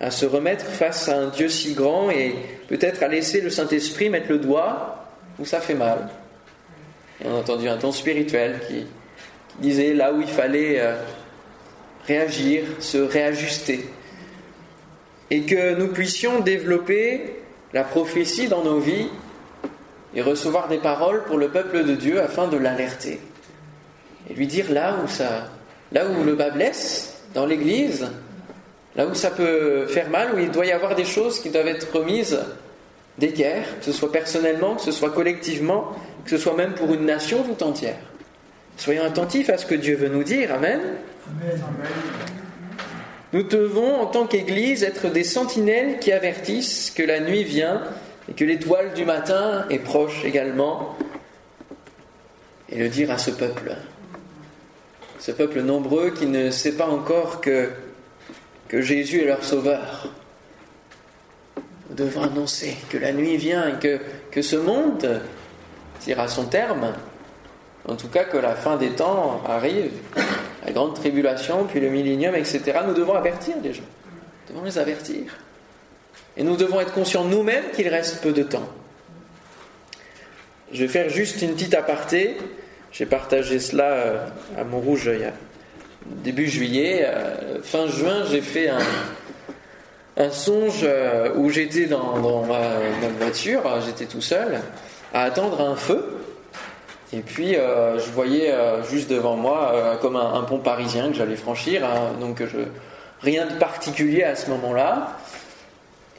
à 0.00 0.10
se 0.10 0.26
remettre 0.26 0.64
face 0.64 1.08
à 1.08 1.18
un 1.18 1.28
Dieu 1.28 1.48
si 1.48 1.74
grand 1.74 2.10
et 2.10 2.34
peut-être 2.68 3.02
à 3.02 3.08
laisser 3.08 3.40
le 3.40 3.50
Saint-Esprit 3.50 4.10
mettre 4.10 4.30
le 4.30 4.38
doigt 4.38 5.06
où 5.38 5.44
ça 5.44 5.60
fait 5.60 5.74
mal. 5.74 6.08
Et 7.22 7.26
on 7.28 7.34
a 7.34 7.38
entendu 7.38 7.68
un 7.68 7.76
ton 7.76 7.92
spirituel 7.92 8.60
qui, 8.68 8.86
disait 9.58 9.94
là 9.94 10.12
où 10.12 10.20
il 10.20 10.28
fallait 10.28 10.80
euh, 10.80 10.94
réagir, 12.06 12.62
se 12.78 12.98
réajuster. 12.98 13.84
Et 15.30 15.42
que 15.42 15.74
nous 15.74 15.88
puissions 15.88 16.40
développer 16.40 17.36
la 17.72 17.84
prophétie 17.84 18.48
dans 18.48 18.62
nos 18.62 18.78
vies 18.78 19.08
et 20.14 20.22
recevoir 20.22 20.68
des 20.68 20.78
paroles 20.78 21.24
pour 21.24 21.36
le 21.36 21.48
peuple 21.48 21.84
de 21.84 21.94
Dieu 21.94 22.20
afin 22.20 22.48
de 22.48 22.56
l'alerter. 22.56 23.20
Et 24.30 24.34
lui 24.34 24.46
dire 24.46 24.72
là 24.72 24.96
où 25.04 25.08
ça, 25.08 25.48
là 25.92 26.06
où 26.06 26.24
le 26.24 26.34
bas 26.34 26.50
blesse, 26.50 27.14
dans 27.34 27.46
l'Église, 27.46 28.08
là 28.96 29.06
où 29.06 29.14
ça 29.14 29.30
peut 29.30 29.86
faire 29.86 30.10
mal, 30.10 30.34
où 30.34 30.38
il 30.38 30.50
doit 30.50 30.66
y 30.66 30.72
avoir 30.72 30.94
des 30.94 31.04
choses 31.04 31.40
qui 31.40 31.50
doivent 31.50 31.68
être 31.68 31.92
remises 31.92 32.38
d'équerre, 33.18 33.64
que 33.78 33.84
ce 33.84 33.92
soit 33.92 34.12
personnellement, 34.12 34.76
que 34.76 34.82
ce 34.82 34.92
soit 34.92 35.10
collectivement, 35.10 35.92
que 36.24 36.30
ce 36.30 36.38
soit 36.38 36.54
même 36.54 36.74
pour 36.74 36.92
une 36.94 37.06
nation 37.06 37.42
tout 37.42 37.62
entière. 37.64 37.98
Soyons 38.76 39.04
attentifs 39.04 39.50
à 39.50 39.58
ce 39.58 39.66
que 39.66 39.74
Dieu 39.74 39.96
veut 39.96 40.08
nous 40.08 40.22
dire. 40.22 40.54
Amen. 40.54 40.80
Nous 43.32 43.42
devons, 43.42 44.00
en 44.00 44.06
tant 44.06 44.26
qu'Église, 44.26 44.84
être 44.84 45.10
des 45.10 45.24
sentinelles 45.24 45.98
qui 45.98 46.12
avertissent 46.12 46.92
que 46.94 47.02
la 47.02 47.20
nuit 47.20 47.44
vient 47.44 47.82
et 48.28 48.34
que 48.34 48.44
l'étoile 48.44 48.94
du 48.94 49.04
matin 49.04 49.66
est 49.68 49.78
proche 49.78 50.24
également, 50.24 50.96
et 52.70 52.78
le 52.78 52.88
dire 52.88 53.10
à 53.10 53.18
ce 53.18 53.30
peuple 53.30 53.76
ce 55.18 55.32
peuple 55.32 55.60
nombreux 55.62 56.10
qui 56.10 56.26
ne 56.26 56.50
sait 56.50 56.76
pas 56.76 56.86
encore 56.86 57.40
que, 57.40 57.70
que 58.68 58.80
Jésus 58.80 59.22
est 59.22 59.26
leur 59.26 59.44
sauveur. 59.44 60.12
Nous 61.90 61.96
devons 61.96 62.22
annoncer 62.22 62.76
que 62.88 62.98
la 62.98 63.12
nuit 63.12 63.36
vient 63.36 63.68
et 63.68 63.78
que, 63.78 63.98
que 64.30 64.42
ce 64.42 64.56
monde 64.56 65.20
tire 66.00 66.20
à 66.20 66.28
son 66.28 66.44
terme. 66.44 66.92
En 67.88 67.96
tout 67.96 68.08
cas, 68.08 68.24
que 68.24 68.36
la 68.36 68.54
fin 68.54 68.76
des 68.76 68.90
temps 68.90 69.42
arrive, 69.46 69.92
la 70.64 70.72
grande 70.72 70.94
tribulation, 70.94 71.64
puis 71.64 71.80
le 71.80 71.88
millénium, 71.88 72.34
etc. 72.34 72.80
Nous 72.86 72.94
devons 72.94 73.14
avertir 73.14 73.56
les 73.62 73.72
gens. 73.72 73.82
Nous 74.48 74.54
devons 74.54 74.66
les 74.66 74.78
avertir. 74.78 75.22
Et 76.36 76.42
nous 76.42 76.56
devons 76.56 76.80
être 76.80 76.92
conscients 76.92 77.24
nous-mêmes 77.24 77.70
qu'il 77.74 77.88
reste 77.88 78.22
peu 78.22 78.32
de 78.32 78.42
temps. 78.42 78.68
Je 80.70 80.84
vais 80.84 80.88
faire 80.88 81.08
juste 81.08 81.40
une 81.40 81.54
petite 81.54 81.74
aparté. 81.74 82.36
J'ai 82.90 83.06
partagé 83.06 83.58
cela 83.58 83.84
euh, 83.84 84.26
à 84.58 84.64
Montrouge 84.64 85.10
il 85.12 85.20
y 85.20 85.24
a 85.24 85.32
début 86.06 86.48
juillet. 86.48 87.04
Euh, 87.06 87.62
fin 87.62 87.86
juin, 87.86 88.24
j'ai 88.30 88.40
fait 88.40 88.70
un, 90.16 90.30
songe 90.30 90.80
euh, 90.82 91.30
où 91.36 91.50
j'étais 91.50 91.86
dans, 91.86 92.16
ma, 92.46 92.60
voiture, 93.20 93.62
j'étais 93.84 94.06
tout 94.06 94.22
seul, 94.22 94.60
à 95.12 95.22
attendre 95.22 95.60
un 95.60 95.76
feu. 95.76 96.16
Et 97.12 97.20
puis 97.20 97.54
je 97.54 98.10
voyais 98.10 98.52
juste 98.90 99.08
devant 99.08 99.34
moi 99.34 99.96
comme 100.02 100.16
un, 100.16 100.42
pont 100.42 100.58
parisien 100.58 101.08
que 101.08 101.14
j'allais 101.14 101.36
franchir, 101.36 101.82
hein. 101.82 102.12
donc 102.20 102.42
rien 103.22 103.46
de 103.46 103.54
particulier 103.54 104.24
à 104.24 104.36
ce 104.36 104.50
moment-là. 104.50 105.16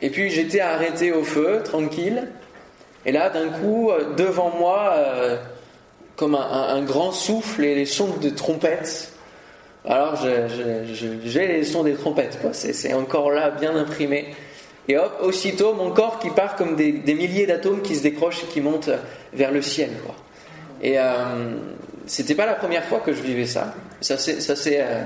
Et 0.01 0.09
puis 0.09 0.31
j'étais 0.31 0.61
arrêté 0.61 1.11
au 1.11 1.23
feu, 1.23 1.61
tranquille. 1.63 2.29
Et 3.05 3.11
là, 3.11 3.29
d'un 3.29 3.49
coup, 3.49 3.91
devant 4.17 4.51
moi, 4.57 4.95
comme 6.19 6.35
un, 6.35 6.81
grand 6.81 7.13
souffle 7.13 7.63
et 7.63 7.75
les 7.75 7.85
sons 7.85 8.17
de 8.21 8.29
trompettes. 8.29 9.13
Alors 9.85 10.17
j'ai 10.17 11.47
les 11.47 11.63
sons 11.63 11.83
des 11.83 11.93
trompettes, 11.93 12.37
C'est 12.51 12.93
encore 12.93 13.31
là, 13.31 13.51
bien 13.51 13.73
imprimé. 13.73 14.35
Et 14.89 14.97
hop, 14.97 15.17
aussitôt, 15.21 15.73
mon 15.73 15.91
corps 15.91 16.19
qui 16.19 16.29
part 16.29 16.57
comme 16.57 16.75
des, 16.75 16.91
milliers 17.05 17.45
d'atomes 17.45 17.81
qui 17.81 17.95
se 17.95 18.03
décrochent 18.03 18.43
et 18.43 18.47
qui 18.47 18.59
montent 18.59 18.89
vers 19.31 19.51
le 19.51 19.61
ciel, 19.61 19.91
quoi. 20.05 20.13
Et 20.81 20.99
euh, 20.99 21.55
c'était 22.05 22.35
pas 22.35 22.45
la 22.45 22.55
première 22.55 22.83
fois 22.83 22.99
que 22.99 23.13
je 23.13 23.21
vivais 23.21 23.45
ça. 23.45 23.73
Ça 24.01 24.17
s'est 24.17 24.81
euh, 24.81 25.03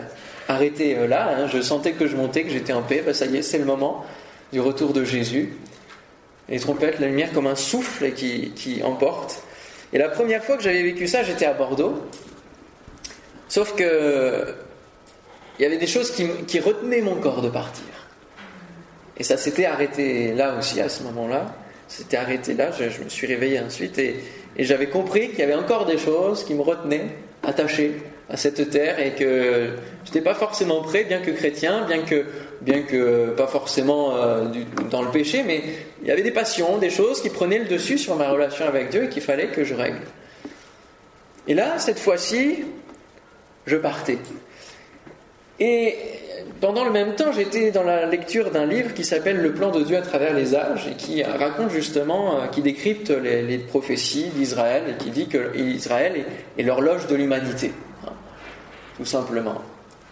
arrêté 0.48 0.98
euh, 0.98 1.08
là. 1.08 1.36
Hein. 1.38 1.48
Je 1.48 1.62
sentais 1.62 1.92
que 1.92 2.08
je 2.08 2.16
montais, 2.16 2.44
que 2.44 2.50
j'étais 2.50 2.74
en 2.74 2.82
paix. 2.82 3.04
Bah, 3.06 3.14
ça 3.14 3.28
y 3.28 3.38
est, 3.38 3.44
c'est 3.44 3.60
le 3.60 3.66
moment 3.66 4.04
du 4.52 4.60
retour 4.62 4.94
de 4.94 5.04
Jésus. 5.04 5.54
Les 6.50 6.60
trompettes, 6.60 7.00
la 7.00 7.08
lumière 7.08 7.32
comme 7.34 7.48
un 7.48 7.56
souffle 7.56 8.14
qui, 8.14 8.52
qui 8.56 8.82
emporte. 8.82 9.43
Et 9.94 10.00
la 10.00 10.10
première 10.10 10.44
fois 10.44 10.58
que 10.58 10.64
j'avais 10.64 10.82
vécu 10.82 11.08
ça, 11.08 11.24
j'étais 11.24 11.46
à 11.46 11.54
Bordeaux. 11.54 12.02
Sauf 13.48 13.76
que 13.76 14.56
il 15.60 15.62
y 15.62 15.66
avait 15.66 15.78
des 15.78 15.88
choses 15.88 16.12
qui, 16.12 16.60
retenaient 16.60 17.02
mon 17.02 17.16
corps 17.16 17.42
de 17.42 17.50
partir. 17.50 17.86
Et 19.18 19.24
ça 19.24 19.38
s'était 19.38 19.66
arrêté 19.66 20.34
là 20.34 20.58
aussi, 20.58 20.82
à 20.82 20.90
ce 20.90 21.04
moment-là. 21.04 21.54
C'était 21.88 22.18
arrêté 22.18 22.56
là, 22.56 22.72
je, 22.72 23.04
me 23.04 23.10
suis 23.10 23.28
réveillé 23.28 23.60
ensuite 23.60 24.00
et, 24.00 24.24
et 24.58 24.64
j'avais 24.64 24.88
compris 24.88 25.30
qu'il 25.30 25.40
y 25.40 25.44
avait 25.44 25.54
encore 25.54 25.86
des 25.86 26.00
choses 26.00 26.44
qui 26.44 26.56
me 26.56 26.62
retenaient 26.62 27.16
attachées 27.44 28.02
à 28.30 28.38
cette 28.38 28.70
terre 28.70 29.00
et 29.00 29.12
que 29.12 29.70
je 30.04 30.10
n'étais 30.10 30.22
pas 30.22 30.34
forcément 30.34 30.82
prêt, 30.82 31.04
bien 31.04 31.20
que 31.20 31.32
chrétien, 31.32 31.86
bien 31.88 32.00
que, 32.04 32.26
bien 32.62 32.84
que 32.84 33.32
pas 33.32 33.48
forcément 33.48 34.16
euh, 34.16 34.46
dans 34.90 35.02
le 35.02 35.12
péché, 35.12 35.44
mais 35.46 35.62
il 36.02 36.08
y 36.08 36.12
avait 36.12 36.22
des 36.22 36.32
passions, 36.32 36.78
des 36.78 36.90
choses 36.90 37.22
qui 37.22 37.30
prenaient 37.30 37.60
le 37.60 37.66
dessus 37.66 37.98
sur 37.98 38.16
ma 38.16 38.30
relation 38.30 38.66
avec 38.66 38.90
Dieu 38.90 39.06
et 39.06 39.10
qu'il 39.10 39.22
fallait 39.22 39.48
que 39.48 39.64
je 39.64 39.74
règle. 39.74 40.02
Et 41.48 41.54
là, 41.54 41.78
cette 41.78 42.00
fois-ci, 42.00 42.64
je 43.66 43.76
partais. 43.76 44.18
Et 45.60 45.96
pendant 46.62 46.86
le 46.86 46.92
même 46.92 47.16
temps, 47.16 47.32
j'étais 47.32 47.72
dans 47.72 47.84
la 47.84 48.06
lecture 48.06 48.50
d'un 48.50 48.66
livre 48.66 48.94
qui 48.94 49.04
s'appelle 49.04 49.42
Le 49.42 49.54
plan 49.54 49.70
de 49.70 49.84
Dieu 49.84 49.98
à 49.98 50.02
travers 50.02 50.34
les 50.34 50.56
âges 50.56 50.88
et 50.90 50.96
qui 50.96 51.22
raconte 51.22 51.72
justement, 51.72 52.38
euh, 52.40 52.48
qui 52.48 52.62
décrypte 52.62 53.10
les, 53.10 53.58
prophéties 53.58 54.30
d'Israël 54.30 54.84
et 54.90 55.04
qui 55.04 55.10
dit 55.10 55.28
que 55.28 55.56
Israël 55.58 56.26
est, 56.58 56.64
l'horloge 56.64 57.08
de 57.08 57.16
l'humanité, 57.16 57.74
tout 59.04 59.10
simplement. 59.10 59.62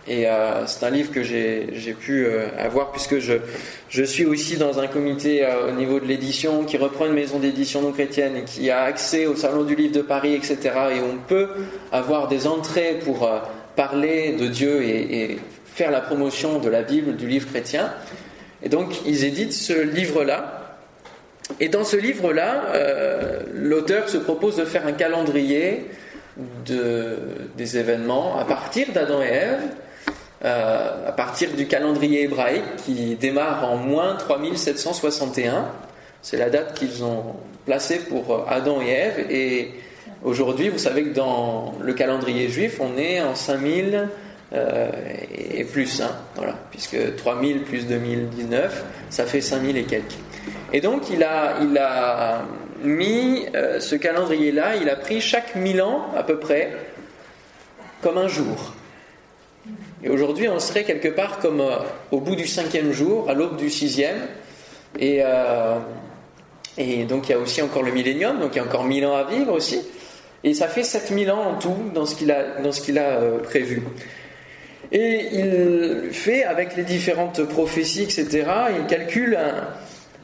Et 0.05 0.27
euh, 0.27 0.65
c'est 0.65 0.83
un 0.85 0.89
livre 0.89 1.11
que 1.11 1.23
j'ai 1.23 1.95
pu 1.97 2.25
euh, 2.25 2.47
avoir 2.57 2.91
puisque 2.91 3.19
je, 3.19 4.03
suis 4.03 4.25
aussi 4.25 4.57
dans 4.57 4.79
un 4.79 4.87
comité 4.87 5.47
au 5.69 5.71
niveau 5.71 5.99
de 5.99 6.05
l'édition 6.05 6.65
qui 6.65 6.77
reprend 6.77 7.05
une 7.05 7.13
maison 7.13 7.39
d'édition 7.39 7.81
non 7.81 7.91
chrétienne 7.91 8.35
et 8.35 8.43
qui 8.43 8.69
a 8.69 8.81
accès 8.81 9.27
au 9.27 9.35
Salon 9.35 9.63
du 9.63 9.75
Livre 9.75 9.93
de 9.93 10.01
Paris, 10.01 10.33
etc. 10.33 10.57
Et 10.95 10.99
on 10.99 11.17
peut 11.25 11.47
avoir 11.91 12.27
des 12.27 12.47
entrées 12.47 12.99
pour 13.05 13.29
parler 13.75 14.33
de 14.33 14.47
Dieu 14.47 14.83
et, 14.83 15.37
faire 15.73 15.91
la 15.91 16.01
promotion 16.01 16.59
de 16.59 16.69
la 16.69 16.81
Bible, 16.81 17.15
du 17.15 17.27
livre 17.27 17.47
chrétien. 17.47 17.93
Et 18.61 18.67
donc, 18.67 19.05
ils 19.05 19.23
éditent 19.23 19.53
ce 19.53 19.81
livre-là. 19.81 20.77
Et 21.61 21.69
dans 21.69 21.85
ce 21.85 21.95
livre-là, 21.95 22.65
euh, 22.73 23.39
l'auteur 23.53 24.09
se 24.09 24.17
propose 24.17 24.57
de 24.57 24.65
faire 24.65 24.85
un 24.85 24.91
calendrier 24.91 25.85
de, 26.65 27.17
des 27.57 27.77
événements 27.77 28.37
à 28.37 28.45
partir 28.45 28.87
d'Adam 28.93 29.21
et 29.21 29.27
Ève, 29.27 29.61
euh, 30.43 31.09
à 31.09 31.11
partir 31.11 31.51
du 31.51 31.67
calendrier 31.67 32.23
hébraïque 32.23 32.75
qui 32.85 33.15
démarre 33.15 33.69
en 33.69 33.77
moins 33.77 34.15
3761. 34.15 35.67
C'est 36.21 36.37
la 36.37 36.49
date 36.49 36.73
qu'ils 36.73 37.03
ont 37.03 37.35
placée 37.65 37.99
pour 37.99 38.45
Adam 38.49 38.81
et 38.81 38.89
Ève. 38.89 39.25
Et 39.29 39.71
Aujourd'hui, 40.23 40.69
vous 40.69 40.77
savez 40.77 41.03
que 41.05 41.15
dans 41.15 41.73
le 41.81 41.93
calendrier 41.93 42.47
juif, 42.47 42.79
on 42.79 42.95
est 42.95 43.21
en 43.21 43.33
5000 43.33 44.07
euh, 44.53 44.91
et 45.33 45.63
plus, 45.63 45.99
hein, 45.99 46.11
voilà, 46.35 46.53
puisque 46.69 47.15
3000 47.15 47.63
plus 47.63 47.87
2019, 47.87 48.85
ça 49.09 49.25
fait 49.25 49.41
5000 49.41 49.77
et 49.77 49.83
quelques. 49.83 50.19
Et 50.73 50.79
donc, 50.79 51.09
il 51.09 51.23
a, 51.23 51.55
il 51.63 51.75
a 51.75 52.43
mis 52.83 53.45
euh, 53.55 53.79
ce 53.79 53.95
calendrier-là, 53.95 54.75
il 54.75 54.89
a 54.89 54.95
pris 54.95 55.21
chaque 55.21 55.55
1000 55.55 55.81
ans 55.81 56.07
à 56.15 56.23
peu 56.23 56.37
près 56.37 56.71
comme 58.01 58.17
un 58.17 58.27
jour. 58.27 58.73
Et 60.03 60.09
aujourd'hui, 60.09 60.49
on 60.49 60.59
serait 60.59 60.83
quelque 60.83 61.09
part 61.09 61.39
comme 61.39 61.61
euh, 61.61 61.77
au 62.11 62.19
bout 62.19 62.35
du 62.35 62.47
cinquième 62.47 62.91
jour, 62.91 63.29
à 63.29 63.33
l'aube 63.33 63.57
du 63.57 63.69
sixième. 63.69 64.17
Et, 64.99 65.21
et 66.77 67.05
donc, 67.05 67.29
il 67.29 67.31
y 67.31 67.35
a 67.35 67.39
aussi 67.39 67.61
encore 67.61 67.81
le 67.81 67.91
millénium, 67.91 68.39
donc 68.39 68.51
il 68.53 68.57
y 68.57 68.59
a 68.59 68.63
encore 68.63 68.83
1000 68.83 69.05
ans 69.05 69.15
à 69.15 69.23
vivre 69.23 69.53
aussi. 69.53 69.81
Et 70.43 70.53
ça 70.53 70.67
fait 70.67 70.83
7000 70.83 71.31
ans 71.31 71.41
en 71.41 71.59
tout 71.59 71.91
dans 71.93 72.05
ce 72.05 72.15
qu'il 72.15 72.31
a, 72.31 72.61
dans 72.61 72.71
ce 72.71 72.81
qu'il 72.81 72.97
euh, 72.97 73.37
prévu. 73.39 73.83
Et 74.91 75.27
il 75.33 76.09
fait, 76.11 76.43
avec 76.43 76.75
les 76.75 76.83
différentes 76.83 77.43
prophéties, 77.43 78.03
etc., 78.03 78.45
il 78.77 78.85
calcule 78.87 79.37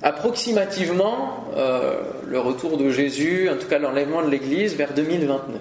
approximativement 0.02 1.46
euh, 1.56 2.02
le 2.28 2.40
retour 2.40 2.78
de 2.78 2.90
Jésus, 2.90 3.50
en 3.50 3.58
tout 3.58 3.68
cas 3.68 3.80
l'enlèvement 3.80 4.24
de 4.24 4.30
l'Église, 4.30 4.76
vers 4.76 4.94
2029. 4.94 5.60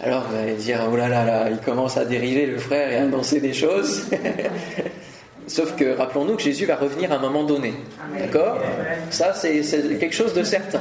Alors 0.00 0.24
vous 0.28 0.36
allez 0.36 0.54
dire, 0.54 0.80
oh 0.90 0.96
là 0.96 1.08
là 1.08 1.24
là, 1.24 1.50
il 1.50 1.58
commence 1.58 1.96
à 1.96 2.04
dériver 2.04 2.46
le 2.46 2.58
frère 2.58 2.92
et 2.92 2.96
à 2.96 3.02
annoncer 3.02 3.40
des 3.40 3.52
choses. 3.52 4.06
Sauf 5.46 5.76
que 5.76 5.96
rappelons-nous 5.96 6.36
que 6.36 6.42
Jésus 6.42 6.64
va 6.64 6.76
revenir 6.76 7.12
à 7.12 7.16
un 7.16 7.18
moment 7.18 7.44
donné. 7.44 7.74
D'accord? 8.18 8.58
Ça, 9.10 9.34
c'est 9.34 9.60
quelque 9.98 10.14
chose 10.14 10.32
de 10.32 10.42
certain. 10.42 10.80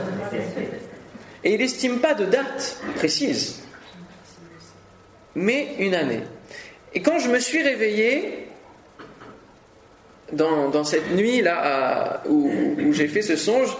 Et 1.43 1.53
il 1.53 1.59
n'estime 1.59 1.99
pas 1.99 2.13
de 2.13 2.25
date 2.25 2.77
précise, 2.95 3.61
mais 5.35 5.75
une 5.79 5.93
année. 5.93 6.21
Et 6.93 7.01
quand 7.01 7.19
je 7.19 7.29
me 7.29 7.39
suis 7.39 7.61
réveillé 7.61 8.47
dans, 10.33 10.83
cette 10.83 11.11
nuit-là 11.11 12.23
où, 12.27 12.91
j'ai 12.91 13.07
fait 13.07 13.21
ce 13.21 13.35
songe, 13.35 13.75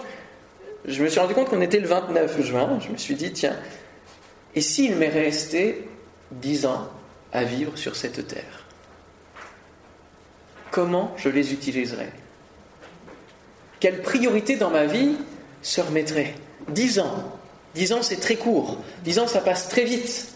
je 0.86 1.02
me 1.02 1.08
suis 1.08 1.20
rendu 1.20 1.34
compte 1.34 1.48
qu'on 1.48 1.60
était 1.60 1.80
le 1.80 1.88
29 1.88 2.42
juin. 2.42 2.78
Je 2.80 2.90
me 2.92 2.96
suis 2.96 3.14
dit, 3.14 3.32
tiens, 3.32 3.56
et 4.54 4.60
s'il 4.60 4.96
m'est 4.96 5.08
resté 5.08 5.88
dix 6.30 6.66
ans 6.66 6.88
à 7.32 7.44
vivre 7.44 7.76
sur 7.76 7.96
cette 7.96 8.26
terre 8.26 8.64
Comment 10.70 11.14
je 11.16 11.28
les 11.28 11.52
utiliserais? 11.52 12.12
Quelle 13.80 14.02
priorité 14.02 14.56
dans 14.56 14.70
ma 14.70 14.86
vie 14.86 15.16
se 15.62 15.80
remettrait? 15.80 16.34
Dix 16.68 16.98
ans 16.98 17.38
Dix 17.74 17.92
ans, 17.92 18.02
c'est 18.02 18.20
très 18.20 18.36
court. 18.36 18.78
Dix 19.02 19.18
ans, 19.18 19.26
ça 19.26 19.40
passe 19.40 19.68
très 19.68 19.84
vite. 19.84 20.28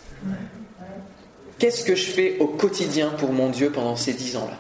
Qu'est-ce 1.59 1.85
que 1.85 1.95
je 1.95 2.07
fais 2.07 2.37
au 2.39 2.47
quotidien 2.47 3.11
pour 3.11 3.33
mon 3.33 3.49
Dieu 3.49 3.71
pendant 3.71 3.97
ces 3.97 4.13
dix 4.13 4.37
ans-là? 4.37 4.59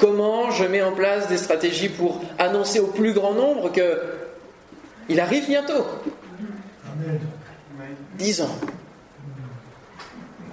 Comment 0.00 0.50
je 0.50 0.64
mets 0.64 0.82
en 0.82 0.92
place 0.92 1.28
des 1.28 1.36
stratégies 1.36 1.90
pour 1.90 2.22
annoncer 2.38 2.80
au 2.80 2.86
plus 2.86 3.12
grand 3.12 3.34
nombre 3.34 3.70
que 3.70 4.00
il 5.08 5.20
arrive 5.20 5.46
bientôt 5.46 5.84
Dix 8.16 8.42
ans. 8.42 8.54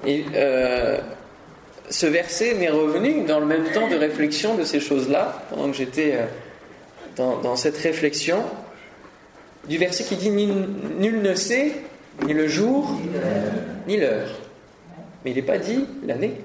Et 0.06 0.26
euh, 0.36 1.00
ce 1.90 2.08
verset 2.08 2.56
m'est 2.56 2.70
revenu 2.70 3.24
dans 3.26 3.40
le 3.40 3.46
même 3.46 3.66
temps 3.72 3.88
de 3.88 3.96
réflexion 3.96 4.56
de 4.56 4.64
ces 4.64 4.80
choses-là, 4.80 5.44
pendant 5.50 5.70
que 5.70 5.78
j'étais 5.78 6.16
euh, 6.16 6.26
dans 7.42 7.56
cette 7.56 7.78
réflexion 7.78 8.44
du 9.68 9.78
verset 9.78 10.04
qui 10.04 10.16
dit 10.16 10.30
Nul 10.30 11.22
ne 11.22 11.36
sait 11.36 11.74
ni 12.26 12.34
le 12.34 12.48
jour 12.48 12.98
ni 13.88 13.98
l'heure. 13.98 14.30
Mais 15.24 15.32
il 15.32 15.36
n'est 15.36 15.42
pas 15.42 15.58
dit 15.58 15.86
l'année. 16.06 16.36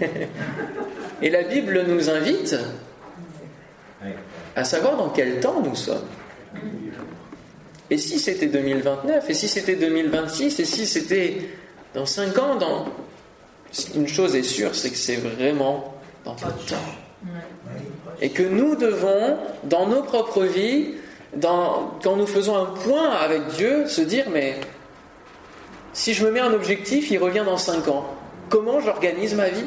Et 1.22 1.30
la 1.30 1.42
Bible 1.42 1.84
nous 1.86 2.10
invite 2.10 2.56
à 4.54 4.64
savoir 4.64 4.96
dans 4.96 5.08
quel 5.08 5.40
temps 5.40 5.62
nous 5.62 5.74
sommes. 5.74 6.04
Et 7.90 7.98
si 7.98 8.18
c'était 8.18 8.46
2029, 8.46 9.30
et 9.30 9.34
si 9.34 9.48
c'était 9.48 9.76
2026, 9.76 10.60
et 10.60 10.64
si 10.64 10.86
c'était 10.86 11.38
dans 11.94 12.06
5 12.06 12.38
ans, 12.38 12.56
dans... 12.56 12.86
une 13.94 14.08
chose 14.08 14.34
est 14.34 14.42
sûre, 14.42 14.74
c'est 14.74 14.90
que 14.90 14.96
c'est 14.96 15.16
vraiment 15.16 15.94
dans 16.24 16.34
peu 16.34 16.48
de 16.48 16.68
temps. 16.68 16.76
Et 18.20 18.30
que 18.30 18.42
nous 18.42 18.76
devons, 18.76 19.38
dans 19.64 19.86
nos 19.86 20.02
propres 20.02 20.44
vies, 20.44 20.94
quand 21.40 22.16
nous 22.16 22.26
faisons 22.26 22.56
un 22.56 22.66
point 22.66 23.10
avec 23.10 23.46
Dieu, 23.56 23.86
se 23.86 24.00
dire, 24.00 24.26
mais 24.32 24.56
si 25.92 26.12
je 26.12 26.24
me 26.24 26.30
mets 26.32 26.40
un 26.40 26.52
objectif, 26.52 27.10
il 27.10 27.18
revient 27.18 27.44
dans 27.44 27.58
5 27.58 27.88
ans. 27.88 28.06
Comment 28.48 28.80
j'organise 28.80 29.34
ma 29.34 29.48
vie? 29.48 29.66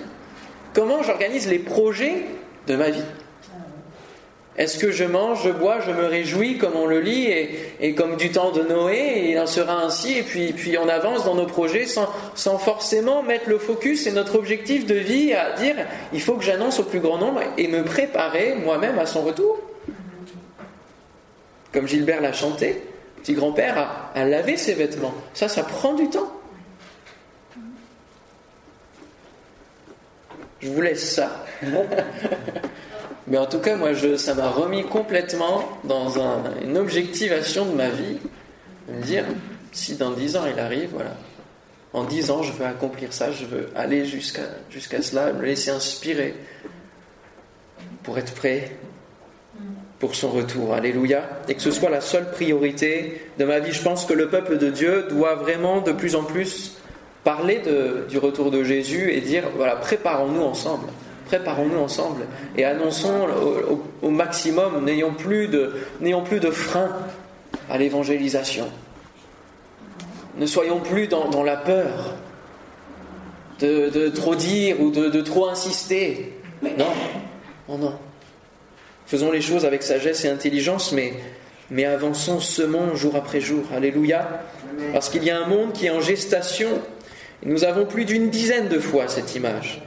Comment 0.74 1.04
j'organise 1.04 1.48
les 1.48 1.60
projets 1.60 2.26
de 2.68 2.76
ma 2.76 2.90
vie 2.90 3.04
Est-ce 4.58 4.78
que 4.78 4.92
je 4.92 5.04
mange, 5.04 5.44
je 5.44 5.50
bois, 5.50 5.80
je 5.80 5.92
me 5.92 6.06
réjouis 6.06 6.58
comme 6.58 6.76
on 6.76 6.86
le 6.86 7.00
lit 7.00 7.28
et, 7.80 7.96
comme 7.96 8.16
du 8.16 8.32
temps 8.32 8.52
de 8.52 8.62
Noé, 8.62 9.30
il 9.30 9.40
en 9.40 9.48
sera 9.48 9.82
ainsi, 9.84 10.18
et 10.18 10.24
puis, 10.24 10.54
puis 10.54 10.78
on 10.78 10.88
avance 10.88 11.26
dans 11.26 11.36
nos 11.36 11.48
projets 11.48 11.86
sans, 11.86 12.08
sans 12.36 12.58
forcément 12.58 13.24
mettre 13.24 13.50
le 13.50 13.58
focus 13.58 14.08
et 14.08 14.12
notre 14.12 14.36
objectif 14.36 14.86
de 14.86 14.96
vie 14.96 15.34
à 15.34 15.54
dire 15.54 15.76
il 16.14 16.22
faut 16.22 16.36
que 16.36 16.44
j'annonce 16.44 16.80
au 16.80 16.84
plus 16.84 17.00
grand 17.00 17.18
nombre 17.18 17.42
et 17.58 17.68
me 17.68 17.84
préparer 17.84 18.56
moi-même 18.56 19.00
à 19.00 19.06
son 19.06 19.22
retour 19.22 19.60
comme 21.74 21.88
Gilbert 21.88 22.22
l'a 22.22 22.34
chanté, 22.34 22.82
petit 23.22 23.34
grand-père 23.34 24.12
a, 24.16 24.26
lavé 24.26 24.58
ses 24.58 24.74
vêtements. 24.74 25.14
Ça, 25.34 25.48
ça 25.48 25.64
prend 25.64 25.94
du 25.94 26.10
temps. 26.10 26.32
Je 30.62 30.70
vous 30.70 30.82
laisse 30.82 31.16
ça. 31.16 31.46
Mais 33.28 33.38
en 33.38 33.46
tout 33.46 33.60
cas, 33.60 33.76
moi, 33.76 33.94
je, 33.94 34.18
ça 34.18 34.34
m'a 34.34 34.50
remis 34.50 34.84
complètement 34.84 35.64
dans 35.84 36.18
une 36.64 36.78
objectivation 36.78 37.66
de 37.66 37.74
ma 37.74 37.90
vie. 37.90 38.18
De 38.88 38.94
me 38.94 39.02
dire, 39.04 39.26
si 39.72 39.96
dans 39.96 40.12
dix 40.12 40.36
ans 40.36 40.46
il 40.52 40.60
arrive, 40.60 40.90
voilà. 40.94 41.16
En 41.94 42.04
dix 42.04 42.32
ans, 42.32 42.44
je 42.44 42.52
veux 42.52 42.66
accomplir 42.66 43.14
ça, 43.14 43.32
je 43.32 43.46
veux 43.46 43.70
aller 43.76 44.06
jusqu'à 44.06 44.44
jusqu'à 44.70 45.02
cela, 45.02 45.34
me 45.34 45.44
laisser 45.44 45.72
inspirer 45.72 46.36
pour 48.04 48.18
être 48.18 48.34
prêt 48.34 48.72
pour 50.00 50.16
son 50.16 50.30
retour. 50.30 50.74
Alléluia. 50.74 51.30
Et 51.48 51.56
que 51.56 51.62
ce 51.62 51.72
soit 51.72 51.90
la 51.90 52.02
seule 52.02 52.32
priorité 52.32 53.22
de 53.38 53.46
ma 53.46 53.60
vie. 53.60 53.72
Je 53.72 53.84
pense 53.84 54.06
que 54.06 54.14
le 54.14 54.30
peuple 54.30 54.58
de 54.58 54.70
Dieu 54.70 55.08
doit 55.10 55.36
vraiment 55.36 55.82
de 55.82 55.92
plus 55.92 56.16
en 56.16 56.24
plus 56.24 56.79
parler 57.24 57.62
du 58.10 58.18
retour 58.18 58.52
de 58.52 58.64
Jésus 58.64 59.12
et 59.12 59.22
dire, 59.22 59.44
voilà, 59.56 59.76
préparons-nous 59.76 60.42
ensemble 60.42 60.88
préparons-nous 61.30 61.78
ensemble 61.78 62.26
et 62.58 62.66
annonçons 62.66 63.28
au, 64.02 64.10
maximum, 64.10 64.84
n'ayons 64.84 65.14
plus 65.14 65.48
de, 65.48 65.74
n'ayons 66.02 66.24
plus 66.24 66.40
de 66.40 66.50
frein 66.50 66.90
à 67.70 67.78
l'évangélisation. 67.78 68.68
Ne 70.38 70.48
soyons 70.48 70.80
plus 70.80 71.08
dans, 71.08 71.44
la 71.44 71.56
peur 71.56 72.16
de, 73.60 74.10
trop 74.10 74.34
dire 74.34 74.82
ou 74.82 74.90
de, 74.90 75.22
trop 75.22 75.48
insister. 75.48 76.34
Non, 76.64 76.88
non, 77.68 77.78
non. 77.78 77.94
Faisons 79.06 79.32
les 79.32 79.42
choses 79.42 79.66
avec 79.66 79.84
sagesse 79.84 80.26
et 80.26 80.30
intelligence, 80.30 80.92
mais, 80.92 81.14
mais 81.70 81.86
avançons, 81.86 82.40
semons 82.40 82.96
jour 82.96 83.16
après 83.16 83.40
jour. 83.40 83.64
Alléluia. 83.76 84.42
Parce 84.94 85.10
qu'il 85.10 85.24
y 85.24 85.30
a 85.30 85.40
un 85.40 85.48
monde 85.48 85.74
qui 85.74 85.86
est 85.86 85.92
en 85.92 86.02
gestation. 86.02 86.70
Nous 87.44 87.64
avons 87.64 87.86
plus 87.86 88.06
d'une 88.06 88.30
dizaine 88.30 88.68
de 88.68 88.80
fois 88.80 89.08
cette 89.08 89.36
image 89.36 89.82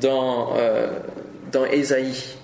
dans, 0.00 0.54
euh, 0.56 0.88
Ésaïe. 1.72 2.36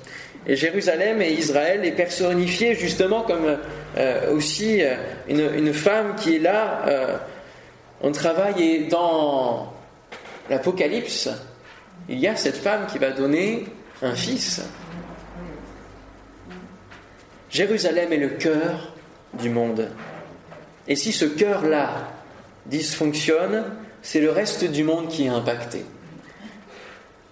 Et 0.46 0.56
Jérusalem 0.56 1.20
et 1.20 1.32
Israël 1.32 1.84
est 1.84 1.92
personnifié 1.92 2.74
justement 2.74 3.22
comme 3.22 3.58
euh, 3.96 4.32
aussi 4.32 4.82
euh, 4.82 4.94
une, 5.28 5.72
femme 5.72 6.16
qui 6.16 6.36
est 6.36 6.38
là 6.38 7.20
en 8.02 8.10
travail. 8.10 8.62
Et 8.62 8.78
dans 8.84 9.72
l'Apocalypse, 10.48 11.28
il 12.08 12.18
y 12.18 12.26
a 12.26 12.36
cette 12.36 12.56
femme 12.56 12.86
qui 12.90 12.98
va 12.98 13.10
donner 13.10 13.66
un 14.02 14.14
fils. 14.14 14.62
Jérusalem 17.50 18.12
est 18.12 18.18
le 18.18 18.30
cœur 18.30 18.94
du 19.34 19.50
monde. 19.50 19.90
Et 20.88 20.96
si 20.96 21.12
ce 21.12 21.26
cœur-là 21.26 22.08
dysfonctionne, 22.66 23.64
c'est 24.02 24.20
le 24.20 24.30
reste 24.30 24.64
du 24.64 24.84
monde 24.84 25.08
qui 25.08 25.26
est 25.26 25.28
impacté. 25.28 25.84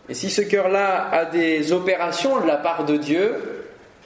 Et 0.09 0.15
si 0.15 0.31
ce 0.31 0.43
cœur-là 0.43 1.09
a 1.13 1.25
des 1.25 1.73
opérations 1.73 2.41
de 2.41 2.47
la 2.47 2.57
part 2.57 2.85
de 2.85 2.97
Dieu, 2.97 3.35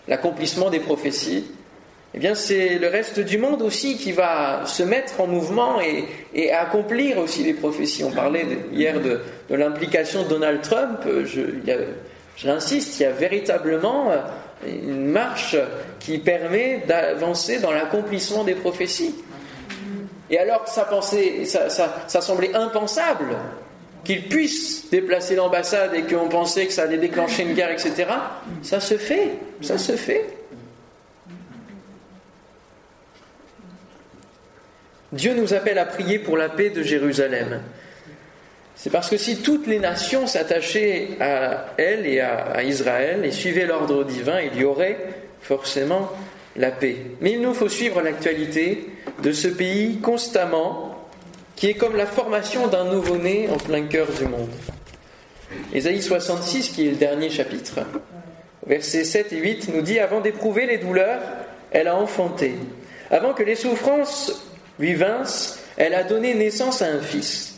l'accomplissement 0.09 0.71
des 0.71 0.81
prophéties, 0.81 1.47
eh 2.15 2.19
bien 2.19 2.35
c'est 2.35 2.79
le 2.79 2.89
reste 2.89 3.21
du 3.21 3.39
monde 3.39 3.63
aussi 3.63 3.97
qui 3.97 4.13
va 4.13 4.67
se 4.67 4.83
mettre 4.83 5.21
en 5.21 5.27
mouvement 5.27 5.81
et, 5.81 6.53
accomplir 6.53 7.19
aussi 7.19 7.43
les 7.43 7.55
prophéties. 7.55 8.05
On 8.05 8.11
parlait 8.11 8.47
hier 8.73 9.01
de, 9.01 9.21
l'implication 9.51 10.23
de 10.25 10.29
Donald 10.29 10.63
Trump. 10.63 11.01
Je, 11.25 11.41
J'insiste, 12.37 12.99
il 12.99 13.05
y 13.05 13.07
a 13.07 13.13
véritablement 13.13 14.11
euh, 14.11 14.17
une 14.67 15.07
marche 15.07 15.57
qui 16.01 16.19
permet 16.19 16.83
d'avancer 16.87 17.61
dans 17.61 17.71
l'accomplissement 17.71 18.43
des 18.45 18.55
prophéties. 18.55 19.15
Et 20.35 20.39
alors 20.39 20.65
pensait, 20.91 21.45
ça 21.45 22.21
semblait 22.21 22.57
impensable 22.57 23.37
qu'il 24.03 24.29
puisse 24.29 24.91
déplacer 24.91 25.37
l'ambassade 25.37 25.95
et 25.95 26.03
qu'on 26.03 26.29
pensait 26.29 26.67
que 26.67 26.73
ça 26.73 26.83
allait 26.83 26.99
déclencher 26.99 27.45
une 27.45 27.55
guerre, 27.55 27.71
etc., 27.71 28.07
ça 28.61 28.81
se 28.81 28.99
fait, 28.99 29.31
ça 29.61 29.79
se 29.79 29.93
fait. 29.93 30.27
Dieu 35.13 35.35
nous 35.35 35.55
appelle 35.55 35.79
à 35.79 35.87
prier 35.87 36.19
pour 36.19 36.37
la 36.37 36.49
paix 36.49 36.71
de 36.71 36.83
Jérusalem. 36.83 37.63
C'est 38.75 38.91
parce 38.91 39.09
que 39.09 39.17
si 39.17 39.41
toutes 39.41 39.69
les 39.69 39.79
nations 39.79 40.27
s'attachaient 40.27 41.11
à 41.21 41.67
elle 41.79 42.07
et 42.07 42.21
à, 42.21 42.65
Israël 42.65 43.25
et 43.25 43.31
suivaient 43.31 43.67
l'ordre 43.67 44.03
divin, 44.03 44.41
il 44.41 44.61
y 44.61 44.65
aurait 44.65 44.99
forcément 45.43 46.11
la 46.57 46.71
paix. 46.71 46.97
Mais 47.21 47.33
il 47.33 47.41
nous 47.41 47.55
faut 47.55 47.69
suivre 47.69 48.01
l'actualité 48.01 48.87
de 49.23 49.33
ce 49.33 49.49
pays 49.49 49.99
constamment 49.99 51.09
qui 51.57 51.69
est 51.69 51.75
comme 51.75 51.97
la 51.97 52.07
formation 52.07 52.67
d'un 52.67 52.85
nouveau-né 52.85 53.49
en 53.49 53.57
plein 53.57 53.83
cœur 53.83 54.09
du 54.19 54.27
monde. 54.27 54.51
Ésaïe 55.73 56.03
66, 56.03 56.71
qui 56.71 56.87
est 56.87 56.91
le 56.91 56.97
dernier 56.97 57.31
chapitre, 57.31 57.81
versets 58.67 59.05
7 59.05 59.33
et 59.33 59.37
8, 59.37 59.71
nous 59.75 59.83
dit 59.83 59.99
Avant 60.01 60.21
d'éprouver 60.21 60.67
les 60.67 60.79
douleurs, 60.79 61.23
elle 61.71 61.89
a 61.89 61.97
enfanté. 61.97 62.55
Avant 63.11 63.35
que 63.35 63.43
les 63.43 63.55
souffrances 63.55 64.51
lui 64.79 64.95
vinssent, 64.95 65.61
elle 65.77 65.95
a 65.95 66.03
donné 66.03 66.35
naissance 66.35 66.83
à 66.83 66.87
un 66.87 67.01
fils. 67.01 67.55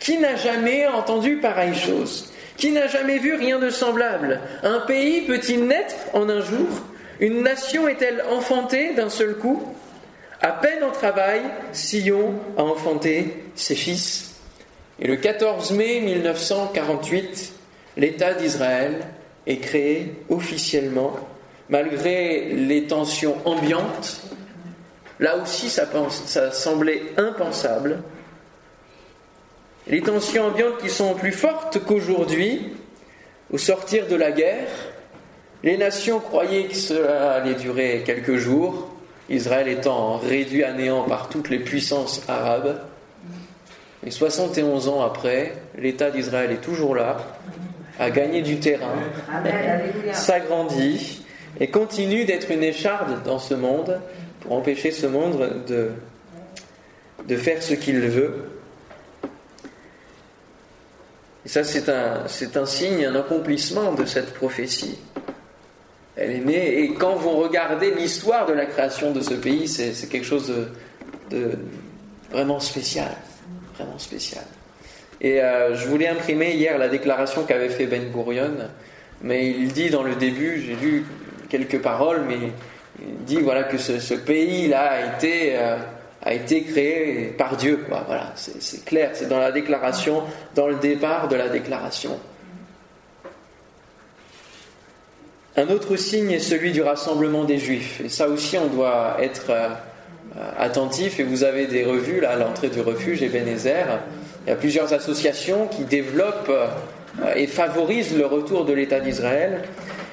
Qui 0.00 0.18
n'a 0.18 0.36
jamais 0.36 0.86
entendu 0.86 1.36
pareille 1.36 1.74
chose? 1.74 2.32
Qui 2.56 2.72
n'a 2.72 2.88
jamais 2.88 3.18
vu 3.18 3.34
rien 3.34 3.58
de 3.58 3.70
semblable? 3.70 4.40
Un 4.62 4.80
pays 4.80 5.22
peut-il 5.22 5.66
naître 5.66 5.94
en 6.12 6.28
un 6.28 6.40
jour? 6.40 6.68
Une 7.20 7.42
nation 7.42 7.88
est-elle 7.88 8.22
enfantée 8.30 8.94
d'un 8.94 9.08
seul 9.08 9.36
coup? 9.36 9.74
À 10.40 10.52
peine 10.52 10.84
en 10.84 10.92
travail, 10.92 11.40
Sion 11.72 12.34
a 12.56 12.62
enfanté 12.62 13.44
ses 13.56 13.74
fils. 13.74 14.36
Et 15.00 15.08
le 15.08 15.16
14 15.16 15.72
mai 15.72 16.00
1948, 16.00 17.52
l'État 17.96 18.34
d'Israël 18.34 19.00
est 19.46 19.58
créé 19.58 20.14
officiellement, 20.28 21.16
malgré 21.68 22.52
les 22.52 22.84
tensions 22.84 23.36
ambiantes. 23.44 24.20
Là 25.18 25.38
aussi, 25.38 25.68
ça, 25.68 25.86
semblait 26.52 27.02
impensable. 27.16 28.02
Les 29.88 30.02
tensions 30.02 30.46
ambiantes 30.46 30.78
qui 30.80 30.90
sont 30.90 31.14
plus 31.14 31.32
fortes 31.32 31.78
qu'aujourd'hui, 31.84 32.74
au 33.50 33.58
sortir 33.58 34.06
de 34.06 34.14
la 34.14 34.30
guerre, 34.30 34.68
les 35.62 35.76
nations 35.76 36.20
croyaient 36.20 36.64
que 36.64 36.76
cela 36.76 37.32
allait 37.32 37.54
durer 37.54 38.02
quelques 38.06 38.36
jours, 38.36 38.88
Israël 39.28 39.68
étant 39.68 40.18
réduit 40.18 40.64
à 40.64 40.72
néant 40.72 41.02
par 41.02 41.28
toutes 41.28 41.50
les 41.50 41.58
puissances 41.58 42.22
arabes. 42.28 42.80
Et 44.06 44.10
71 44.10 44.88
ans 44.88 45.02
après, 45.02 45.54
l'État 45.76 46.10
d'Israël 46.10 46.52
est 46.52 46.60
toujours 46.62 46.94
là, 46.94 47.18
a 47.98 48.10
gagné 48.10 48.42
du 48.42 48.58
terrain, 48.60 48.94
s'agrandit 50.12 51.22
et 51.58 51.68
continue 51.68 52.24
d'être 52.24 52.50
une 52.50 52.62
écharde 52.62 53.22
dans 53.24 53.40
ce 53.40 53.54
monde 53.54 54.00
pour 54.40 54.52
empêcher 54.52 54.92
ce 54.92 55.06
monde 55.06 55.64
de, 55.66 55.90
de 57.26 57.36
faire 57.36 57.62
ce 57.62 57.74
qu'il 57.74 58.00
veut. 58.00 58.50
Et 61.44 61.48
ça, 61.48 61.64
c'est 61.64 61.88
un, 61.88 62.28
c'est 62.28 62.56
un 62.56 62.66
signe, 62.66 63.06
un 63.06 63.14
accomplissement 63.16 63.92
de 63.92 64.04
cette 64.04 64.34
prophétie. 64.34 64.98
Elle 66.20 66.32
est 66.32 66.40
née, 66.40 66.80
et 66.80 66.94
quand 66.94 67.14
vous 67.14 67.30
regardez 67.30 67.92
l'histoire 67.92 68.46
de 68.46 68.52
la 68.52 68.66
création 68.66 69.12
de 69.12 69.20
ce 69.20 69.34
pays, 69.34 69.68
c'est 69.68 70.08
quelque 70.08 70.26
chose 70.26 70.52
de, 71.30 71.50
vraiment 72.30 72.58
spécial. 72.58 73.12
Vraiment 73.76 73.98
spécial. 73.98 74.44
Et 75.20 75.40
euh, 75.40 75.76
je 75.76 75.86
voulais 75.86 76.08
imprimer 76.08 76.54
hier 76.54 76.76
la 76.76 76.88
déclaration 76.88 77.44
qu'avait 77.44 77.68
fait 77.68 77.86
Ben 77.86 78.10
Gurion, 78.12 78.54
mais 79.22 79.48
il 79.48 79.72
dit 79.72 79.90
dans 79.90 80.02
le 80.02 80.16
début, 80.16 80.60
j'ai 80.60 80.74
lu 80.74 81.04
quelques 81.48 81.80
paroles, 81.80 82.22
mais 82.26 82.38
il 83.00 83.24
dit 83.24 83.40
voilà 83.40 83.64
que 83.64 83.78
ce, 83.78 84.14
pays-là 84.14 84.90
a 84.90 85.16
été 85.16 85.56
euh, 85.56 85.76
a 86.22 86.34
été 86.34 86.62
créé 86.64 87.34
par 87.38 87.56
Dieu. 87.56 87.84
Voilà, 87.88 88.32
c'est 88.34 88.84
clair, 88.84 89.10
c'est 89.14 89.28
dans 89.28 89.38
la 89.38 89.52
déclaration, 89.52 90.22
dans 90.54 90.66
le 90.66 90.76
départ 90.76 91.28
de 91.28 91.36
la 91.36 91.48
déclaration. 91.48 92.18
Un 95.56 95.68
autre 95.70 95.96
signe 95.96 96.30
est 96.30 96.40
celui 96.40 96.72
du 96.72 96.82
rassemblement 96.82 97.44
des 97.44 97.58
Juifs. 97.58 98.00
Et 98.04 98.08
ça 98.08 98.28
aussi, 98.28 98.56
on 98.58 98.66
doit 98.66 99.16
être 99.20 99.50
euh, 99.50 99.68
attentif. 100.58 101.18
Et 101.18 101.24
vous 101.24 101.42
avez 101.42 101.66
des 101.66 101.84
revues, 101.84 102.20
là, 102.20 102.30
à 102.30 102.36
l'entrée 102.36 102.68
du 102.68 102.80
refuge, 102.80 103.22
Ebenezer. 103.22 104.00
Il 104.46 104.50
y 104.50 104.52
a 104.52 104.56
plusieurs 104.56 104.92
associations 104.92 105.66
qui 105.66 105.84
développent 105.84 106.50
euh, 106.50 107.34
et 107.34 107.46
favorisent 107.46 108.16
le 108.16 108.26
retour 108.26 108.64
de 108.64 108.72
l'État 108.72 109.00
d'Israël. 109.00 109.62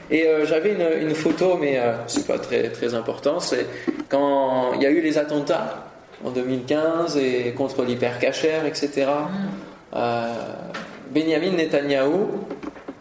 Et 0.09 0.25
euh, 0.25 0.45
j'avais 0.45 0.73
une, 1.01 1.15
photo, 1.15 1.57
mais 1.59 1.79
c'est 2.07 2.25
pas 2.25 2.39
très, 2.39 2.69
très 2.69 2.93
important. 2.93 3.39
C'est 3.39 3.65
quand 4.09 4.73
il 4.75 4.81
y 4.81 4.85
a 4.85 4.89
eu 4.89 5.01
les 5.01 5.17
attentats 5.17 5.85
en 6.23 6.31
2015 6.31 7.17
et 7.17 7.53
contre 7.55 7.83
l'hypercachère, 7.83 8.65
etc. 8.65 9.07
Benjamin 11.11 11.51
Netanyahou 11.51 12.29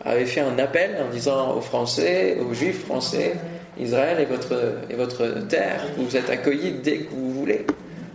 avait 0.05 0.27
fait 0.27 0.41
un 0.41 0.59
appel 0.59 0.97
en 1.07 1.11
disant 1.11 1.57
aux 1.57 1.61
Français, 1.61 2.39
aux 2.41 2.53
Juifs 2.55 2.85
français, 2.85 3.35
Israël 3.79 4.21
est 4.21 4.27
votre, 4.27 4.55
est 4.91 4.95
votre 4.95 5.47
terre, 5.49 5.81
vous 5.97 6.17
êtes 6.17 6.31
accueillis 6.31 6.73
dès 6.83 6.99
que 6.99 7.11
vous 7.11 7.33
voulez. 7.33 7.67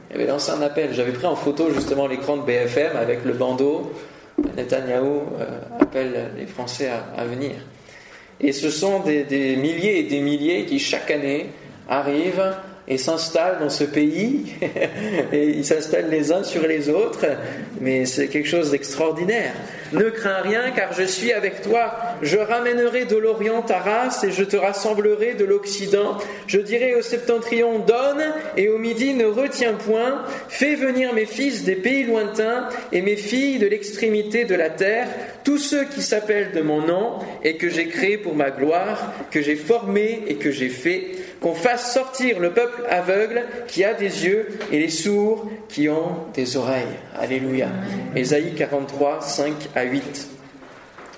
Il 0.10 0.16
avait 0.16 0.28
lancé 0.28 0.52
un 0.52 0.62
appel. 0.62 0.94
J'avais 0.94 1.12
pris 1.12 1.28
en 1.28 1.36
photo 1.36 1.72
justement 1.72 2.08
l'écran 2.08 2.38
de 2.38 2.44
BFM 2.44 2.96
avec 2.96 3.26
le 3.26 3.34
bandeau. 3.34 3.94
Netanyahou 4.56 5.24
euh, 5.40 5.60
appelle 5.80 6.32
les 6.38 6.46
Français 6.46 6.90
à, 7.16 7.26
venir. 7.26 7.52
Et 8.40 8.54
ce 8.54 8.70
sont 8.70 9.02
des, 9.02 9.24
des, 9.24 9.58
milliers 9.58 10.00
et 10.00 10.04
des 10.04 10.22
milliers 10.22 10.66
qui 10.66 10.80
chaque 10.80 11.12
année 11.12 11.48
arrivent 11.90 12.54
et 12.90 12.98
s'installent 12.98 13.60
dans 13.60 13.70
ce 13.70 13.84
pays. 13.84 14.56
et 15.32 15.50
ils 15.50 15.66
s'installent 15.66 16.10
les 16.10 16.32
uns 16.32 16.44
sur 16.44 16.66
les 16.68 16.90
autres. 16.90 17.26
Mais 17.80 18.06
c'est 18.06 18.28
quelque 18.28 18.50
chose 18.50 18.72
d'extraordinaire. 18.72 19.54
Ne 19.94 20.10
crains 20.10 20.42
rien 20.42 20.72
car 20.76 20.94
je 20.94 21.04
suis 21.04 21.32
avec 21.32 21.62
toi. 21.62 21.94
Je 22.22 22.38
ramènerai 22.38 23.06
de 23.06 23.16
l'Orient 23.16 23.62
ta 23.62 23.80
race 23.80 24.24
et 24.24 24.32
je 24.32 24.44
te 24.44 24.56
rassemblerai 24.56 25.34
de 25.34 25.46
l'Occident. 25.46 26.18
Je 26.48 26.60
dirai 26.60 26.96
au 26.96 27.02
septentrion 27.02 27.80
donne 27.80 28.24
et 28.58 28.70
au 28.70 28.78
midi 28.78 29.14
ne 29.14 29.26
retiens 29.26 29.74
point. 29.74 30.24
Fais 30.48 30.76
venir 30.76 31.14
mes 31.14 31.26
fils 31.26 31.64
des 31.64 31.76
pays 31.76 32.04
lointains 32.04 32.70
et 32.92 33.02
mes 33.02 33.16
filles 33.16 33.60
de 33.60 33.68
l'extrémité 33.68 34.46
de 34.46 34.56
la 34.56 34.70
terre, 34.70 35.08
tous 35.44 35.58
ceux 35.58 35.86
qui 35.86 36.02
s'appellent 36.02 36.52
de 36.52 36.62
mon 36.62 36.82
nom 36.82 37.20
et 37.44 37.58
que 37.58 37.70
j'ai 37.70 37.88
créé 37.88 38.18
pour 38.18 38.36
ma 38.36 38.52
gloire, 38.52 39.14
que 39.32 39.42
j'ai 39.42 39.56
formé 39.56 40.24
et 40.28 40.36
que 40.36 40.52
j'ai 40.52 40.70
fait 40.70 41.08
qu'on 41.42 41.54
fasse 41.54 41.94
sortir 41.94 42.40
le 42.40 42.52
peuple 42.52 42.84
aveugle 42.90 43.46
qui 43.68 43.84
a 43.84 43.94
des 43.94 44.26
yeux 44.26 44.60
et 44.72 44.80
les 44.80 44.90
sourds 44.90 45.50
qui 45.70 45.88
ont 45.90 46.26
des 46.34 46.58
oreilles. 46.58 46.98
Alléluia. 47.18 47.68
Ésaïe 48.16 48.54
43, 48.56 49.22
5 49.22 49.54
à 49.76 49.84
8. 49.84 50.28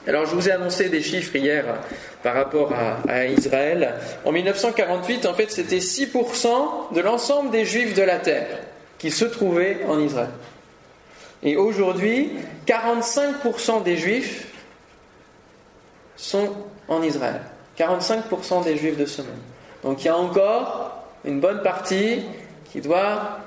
Alors 0.08 0.26
je 0.26 0.36
vous 0.36 0.48
ai 0.50 0.52
annoncé 0.52 0.90
des 0.90 1.02
chiffres 1.02 1.36
hier 1.36 1.66
par 2.24 2.36
rapport 2.36 2.72
à, 3.08 3.26
Israël. 3.26 3.94
En 4.26 4.32
1948, 4.32 5.26
en 5.26 5.34
fait, 5.34 5.52
c'était 5.52 5.78
6% 5.78 6.94
de 6.94 7.02
l'ensemble 7.02 7.52
des 7.52 7.66
juifs 7.66 7.96
de 7.96 8.04
la 8.04 8.18
terre 8.18 8.60
qui 8.98 9.12
se 9.12 9.26
trouvaient 9.26 9.80
en 9.88 10.00
Israël. 10.00 10.30
Et 11.44 11.56
aujourd'hui, 11.56 12.32
45% 12.68 13.84
des 13.84 13.98
juifs 13.98 14.48
sont 16.16 16.50
en 16.88 17.02
Israël. 17.02 17.42
45% 17.80 18.64
des 18.64 18.78
juifs 18.78 18.98
de 18.98 19.06
ce 19.06 19.24
monde. 19.24 19.32
Donc 19.84 20.04
il 20.04 20.08
y 20.08 20.10
a 20.10 20.18
encore 20.18 21.04
une 21.26 21.40
bonne 21.40 21.62
partie 21.62 22.24
qui 22.72 22.82
doit 22.82 23.40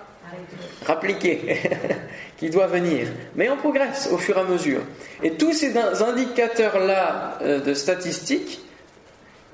rappliquer, 0.85 1.61
qui 2.37 2.51
doit 2.51 2.67
venir. 2.67 3.09
Mais 3.35 3.49
on 3.49 3.57
progresse 3.57 4.09
au 4.13 4.19
fur 4.19 4.37
et 4.37 4.41
à 4.41 4.45
mesure. 4.45 4.81
Et 5.23 5.33
tous 5.33 5.53
ces 5.53 5.77
indicateurs-là 5.77 7.39
euh, 7.43 7.61
de 7.61 7.75
statistiques 7.75 8.61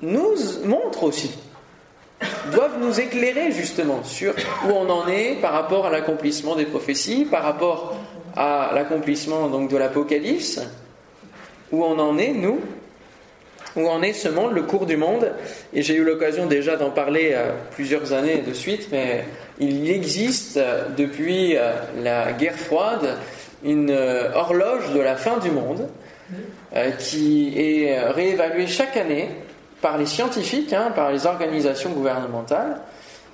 nous 0.01 0.35
montrent 0.65 1.03
aussi, 1.03 1.37
doivent 2.51 2.79
nous 2.79 2.99
éclairer 2.99 3.51
justement 3.51 4.03
sur 4.03 4.33
où 4.65 4.71
on 4.71 4.89
en 4.89 5.07
est 5.07 5.35
par 5.41 5.53
rapport 5.53 5.85
à 5.85 5.89
l'accomplissement 5.89 6.55
des 6.55 6.65
prophéties, 6.65 7.25
par 7.25 7.43
rapport 7.43 7.97
à 8.35 8.71
l'accomplissement 8.73 9.47
donc 9.47 9.69
de 9.69 9.77
l'Apocalypse, 9.77 10.59
où 11.71 11.83
on 11.83 11.99
en 11.99 12.17
est, 12.17 12.33
nous, 12.33 12.59
où 13.75 13.87
en 13.87 14.01
est 14.01 14.13
ce 14.13 14.29
monde, 14.29 14.53
le 14.53 14.63
cours 14.63 14.85
du 14.85 14.97
monde. 14.97 15.31
Et 15.73 15.81
j'ai 15.81 15.95
eu 15.95 16.03
l'occasion 16.03 16.45
déjà 16.45 16.75
d'en 16.75 16.89
parler 16.89 17.31
euh, 17.33 17.51
plusieurs 17.71 18.13
années 18.13 18.43
de 18.45 18.53
suite, 18.53 18.89
mais 18.91 19.25
il 19.59 19.89
existe 19.89 20.57
euh, 20.57 20.85
depuis 20.97 21.55
euh, 21.55 21.73
la 22.03 22.33
guerre 22.33 22.57
froide 22.57 23.17
une 23.63 23.95
horloge 24.33 24.91
de 24.91 24.99
la 24.99 25.15
fin 25.15 25.37
du 25.37 25.51
monde 25.51 25.87
qui 26.97 27.53
est 27.55 27.99
réévaluée 28.09 28.65
chaque 28.65 28.97
année 28.97 29.29
par 29.81 29.99
les 29.99 30.07
scientifiques, 30.07 30.73
hein, 30.73 30.91
par 30.95 31.11
les 31.11 31.27
organisations 31.27 31.91
gouvernementales, 31.91 32.81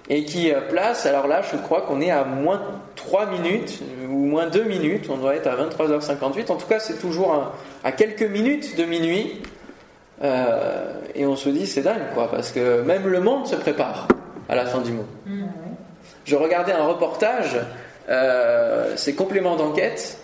et 0.10 0.26
qui 0.26 0.52
place, 0.68 1.06
alors 1.06 1.28
là 1.28 1.42
je 1.50 1.56
crois 1.56 1.84
qu'on 1.84 2.02
est 2.02 2.12
à 2.12 2.26
moins 2.26 2.62
3 2.98 3.28
minutes 3.28 3.80
ou 4.10 4.26
moins 4.26 4.48
2 4.48 4.64
minutes, 4.64 5.08
on 5.10 5.16
doit 5.16 5.36
être 5.36 5.48
à 5.48 5.56
23h58, 5.56 6.52
en 6.52 6.58
tout 6.58 6.68
cas 6.68 6.80
c'est 6.80 7.00
toujours 7.00 7.54
à 7.86 7.92
quelques 7.94 8.24
minutes 8.24 8.76
de 8.76 8.84
minuit 8.84 9.42
euh, 10.24 10.94
et 11.16 11.26
on 11.26 11.36
se 11.36 11.50
dit, 11.50 11.68
c'est 11.68 11.82
dingue, 11.82 12.14
quoi, 12.14 12.30
parce 12.30 12.52
que 12.52 12.82
même 12.82 13.08
le 13.08 13.20
monde 13.20 13.48
se 13.48 13.56
prépare 13.56 14.08
à 14.50 14.56
la 14.56 14.66
fin 14.66 14.82
du 14.82 14.92
monde. 14.92 15.06
Mm. 15.26 15.46
Je 16.26 16.36
regardais 16.36 16.74
un 16.74 16.86
reportage, 16.86 17.58
euh, 18.10 18.94
c'est 18.96 19.14
Complément 19.14 19.56
d'enquête, 19.56 20.18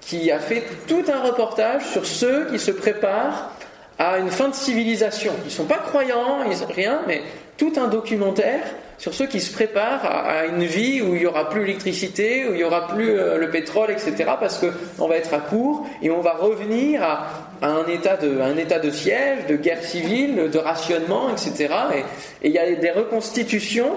qui 0.00 0.30
a 0.30 0.38
fait 0.38 0.64
tout 0.86 1.04
un 1.12 1.22
reportage 1.22 1.84
sur 1.86 2.06
ceux 2.06 2.46
qui 2.46 2.58
se 2.58 2.70
préparent 2.70 3.52
à 3.98 4.18
une 4.18 4.30
fin 4.30 4.48
de 4.48 4.54
civilisation. 4.54 5.32
Ils 5.42 5.46
ne 5.46 5.50
sont 5.50 5.66
pas 5.66 5.78
croyants, 5.78 6.38
rien, 6.68 7.02
mais 7.06 7.22
tout 7.58 7.72
un 7.76 7.88
documentaire 7.88 8.62
sur 9.00 9.12
ceux 9.14 9.26
qui 9.26 9.40
se 9.40 9.50
préparent 9.50 10.04
à, 10.04 10.44
une 10.44 10.64
vie 10.64 11.00
où 11.00 11.14
il 11.14 11.20
n'y 11.20 11.26
aura 11.26 11.48
plus 11.48 11.62
l'électricité, 11.62 12.46
où 12.46 12.52
il 12.52 12.58
n'y 12.58 12.64
aura 12.64 12.86
plus 12.86 13.18
euh, 13.18 13.38
le 13.38 13.48
pétrole, 13.48 13.90
etc. 13.90 14.32
Parce 14.38 14.58
qu'on 14.58 15.08
va 15.08 15.16
être 15.16 15.32
à 15.32 15.38
court 15.38 15.86
et 16.02 16.10
on 16.10 16.20
va 16.20 16.34
revenir 16.34 17.02
à, 17.02 17.28
un, 17.62 17.86
état 17.86 18.18
de, 18.18 18.90
siège, 18.90 19.46
de 19.48 19.56
guerre 19.56 19.82
civile, 19.82 20.50
de 20.52 20.58
rationnement, 20.58 21.30
etc. 21.30 21.74
Et, 21.94 22.04
il 22.48 22.52
y 22.52 22.58
a 22.58 22.70
des 22.74 22.90
reconstitutions. 22.90 23.92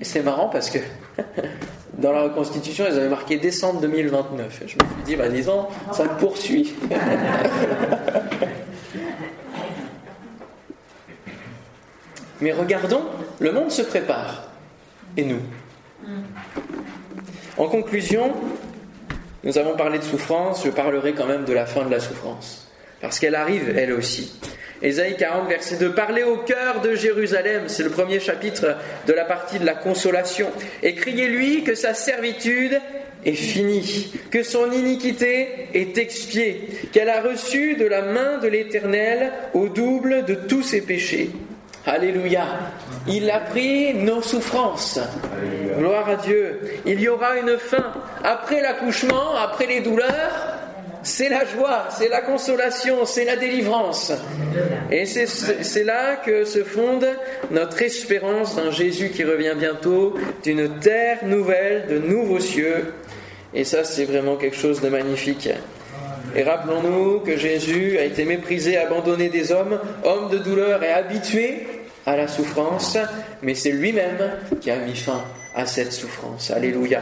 Et 0.00 0.04
c'est 0.04 0.22
marrant 0.22 0.48
parce 0.50 0.70
que 0.70 0.78
dans 1.98 2.12
la 2.12 2.22
reconstitution, 2.22 2.84
ils 2.88 2.96
avaient 2.96 3.08
marqué 3.08 3.38
décembre 3.38 3.80
2029. 3.80 4.62
Et 4.62 4.68
je 4.68 4.76
me 4.76 4.80
suis 4.88 5.02
dit, 5.04 5.16
bah 5.16 5.28
disons, 5.28 5.66
ça 5.90 6.04
poursuit. 6.04 6.74
Mais 12.40 12.52
regardons, 12.52 13.02
le 13.40 13.52
monde 13.52 13.70
se 13.70 13.82
prépare. 13.82 14.48
Et 15.16 15.24
nous 15.24 15.40
En 17.56 17.66
conclusion, 17.66 18.32
nous 19.42 19.58
avons 19.58 19.76
parlé 19.76 19.98
de 19.98 20.04
souffrance, 20.04 20.62
je 20.64 20.70
parlerai 20.70 21.14
quand 21.14 21.26
même 21.26 21.44
de 21.44 21.52
la 21.52 21.66
fin 21.66 21.84
de 21.84 21.90
la 21.90 22.00
souffrance. 22.00 22.70
Parce 23.00 23.18
qu'elle 23.18 23.34
arrive, 23.34 23.76
elle 23.76 23.92
aussi. 23.92 24.38
Ésaïe 24.82 25.16
40, 25.16 25.48
verset 25.48 25.76
2. 25.76 25.92
Parlez 25.94 26.22
au 26.22 26.36
cœur 26.36 26.80
de 26.80 26.94
Jérusalem, 26.94 27.64
c'est 27.66 27.82
le 27.82 27.90
premier 27.90 28.20
chapitre 28.20 28.76
de 29.06 29.12
la 29.12 29.24
partie 29.24 29.58
de 29.58 29.66
la 29.66 29.74
consolation. 29.74 30.50
Et 30.82 30.94
criez-lui 30.94 31.64
que 31.64 31.74
sa 31.74 31.94
servitude 31.94 32.78
est 33.24 33.34
finie, 33.34 34.12
que 34.30 34.42
son 34.42 34.70
iniquité 34.70 35.68
est 35.74 35.98
expiée, 35.98 36.68
qu'elle 36.92 37.10
a 37.10 37.20
reçu 37.20 37.76
de 37.76 37.84
la 37.86 38.02
main 38.02 38.38
de 38.38 38.48
l'Éternel 38.48 39.32
au 39.52 39.68
double 39.68 40.24
de 40.24 40.34
tous 40.34 40.62
ses 40.62 40.82
péchés. 40.82 41.30
Alléluia. 41.86 42.44
Il 43.08 43.30
a 43.30 43.40
pris 43.40 43.94
nos 43.94 44.20
souffrances. 44.20 45.00
Gloire 45.78 46.08
à 46.08 46.16
Dieu. 46.16 46.60
Il 46.84 47.00
y 47.00 47.08
aura 47.08 47.36
une 47.38 47.56
fin. 47.58 47.92
Après 48.22 48.60
l'accouchement, 48.60 49.34
après 49.36 49.66
les 49.66 49.80
douleurs, 49.80 50.58
c'est 51.02 51.30
la 51.30 51.46
joie, 51.46 51.88
c'est 51.90 52.10
la 52.10 52.20
consolation, 52.20 53.06
c'est 53.06 53.24
la 53.24 53.36
délivrance. 53.36 54.12
Et 54.90 55.06
c'est 55.06 55.84
là 55.84 56.16
que 56.16 56.44
se 56.44 56.62
fonde 56.62 57.06
notre 57.50 57.80
espérance 57.80 58.56
d'un 58.56 58.70
Jésus 58.70 59.08
qui 59.08 59.24
revient 59.24 59.54
bientôt, 59.56 60.14
d'une 60.42 60.78
terre 60.80 61.24
nouvelle, 61.24 61.86
de 61.88 61.98
nouveaux 61.98 62.40
cieux. 62.40 62.92
Et 63.54 63.64
ça, 63.64 63.84
c'est 63.84 64.04
vraiment 64.04 64.36
quelque 64.36 64.56
chose 64.56 64.82
de 64.82 64.90
magnifique. 64.90 65.48
Et 66.34 66.42
rappelons-nous 66.42 67.20
que 67.20 67.36
Jésus 67.36 67.98
a 67.98 68.04
été 68.04 68.24
méprisé, 68.24 68.76
abandonné 68.76 69.28
des 69.28 69.52
hommes, 69.52 69.78
homme 70.04 70.30
de 70.30 70.38
douleur 70.38 70.82
et 70.82 70.92
habitué 70.92 71.66
à 72.06 72.16
la 72.16 72.28
souffrance, 72.28 72.96
mais 73.42 73.54
c'est 73.54 73.72
lui-même 73.72 74.18
qui 74.60 74.70
a 74.70 74.76
mis 74.76 74.96
fin 74.96 75.22
à 75.54 75.66
cette 75.66 75.92
souffrance. 75.92 76.50
Alléluia. 76.50 77.00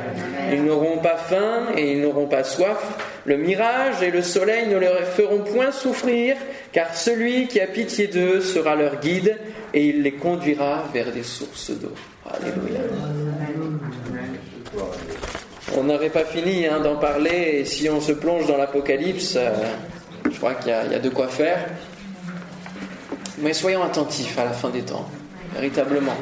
Ils 0.52 0.64
n'auront 0.64 0.98
pas 0.98 1.16
faim 1.16 1.68
et 1.76 1.92
ils 1.92 2.00
n'auront 2.00 2.26
pas 2.26 2.44
soif. 2.44 2.78
Le 3.24 3.36
mirage 3.36 4.02
et 4.02 4.10
le 4.10 4.22
soleil 4.22 4.68
ne 4.68 4.78
leur 4.78 5.00
feront 5.00 5.40
point 5.40 5.70
souffrir, 5.70 6.36
car 6.72 6.94
celui 6.94 7.46
qui 7.46 7.60
a 7.60 7.66
pitié 7.66 8.06
d'eux 8.06 8.40
sera 8.40 8.74
leur 8.74 9.00
guide 9.00 9.36
et 9.74 9.84
il 9.86 10.02
les 10.02 10.12
conduira 10.12 10.84
vers 10.92 11.12
des 11.12 11.22
sources 11.22 11.70
d'eau. 11.70 11.92
Alléluia. 12.26 12.80
On 15.76 15.84
n'aurait 15.84 16.10
pas 16.10 16.24
fini 16.24 16.66
hein, 16.66 16.80
d'en 16.80 16.96
parler, 16.96 17.58
et 17.60 17.64
si 17.64 17.88
on 17.88 18.00
se 18.00 18.12
plonge 18.12 18.46
dans 18.46 18.56
l'Apocalypse, 18.56 19.34
euh, 19.36 19.50
je 20.30 20.36
crois 20.36 20.54
qu'il 20.54 20.70
y, 20.70 20.94
a 20.94 20.98
de 20.98 21.08
quoi 21.08 21.28
faire. 21.28 21.66
Mais 23.38 23.52
soyons 23.52 23.82
attentifs 23.82 24.38
à 24.38 24.44
la 24.44 24.52
fin 24.52 24.70
des 24.70 24.82
temps, 24.82 25.08
véritablement. 25.54 26.16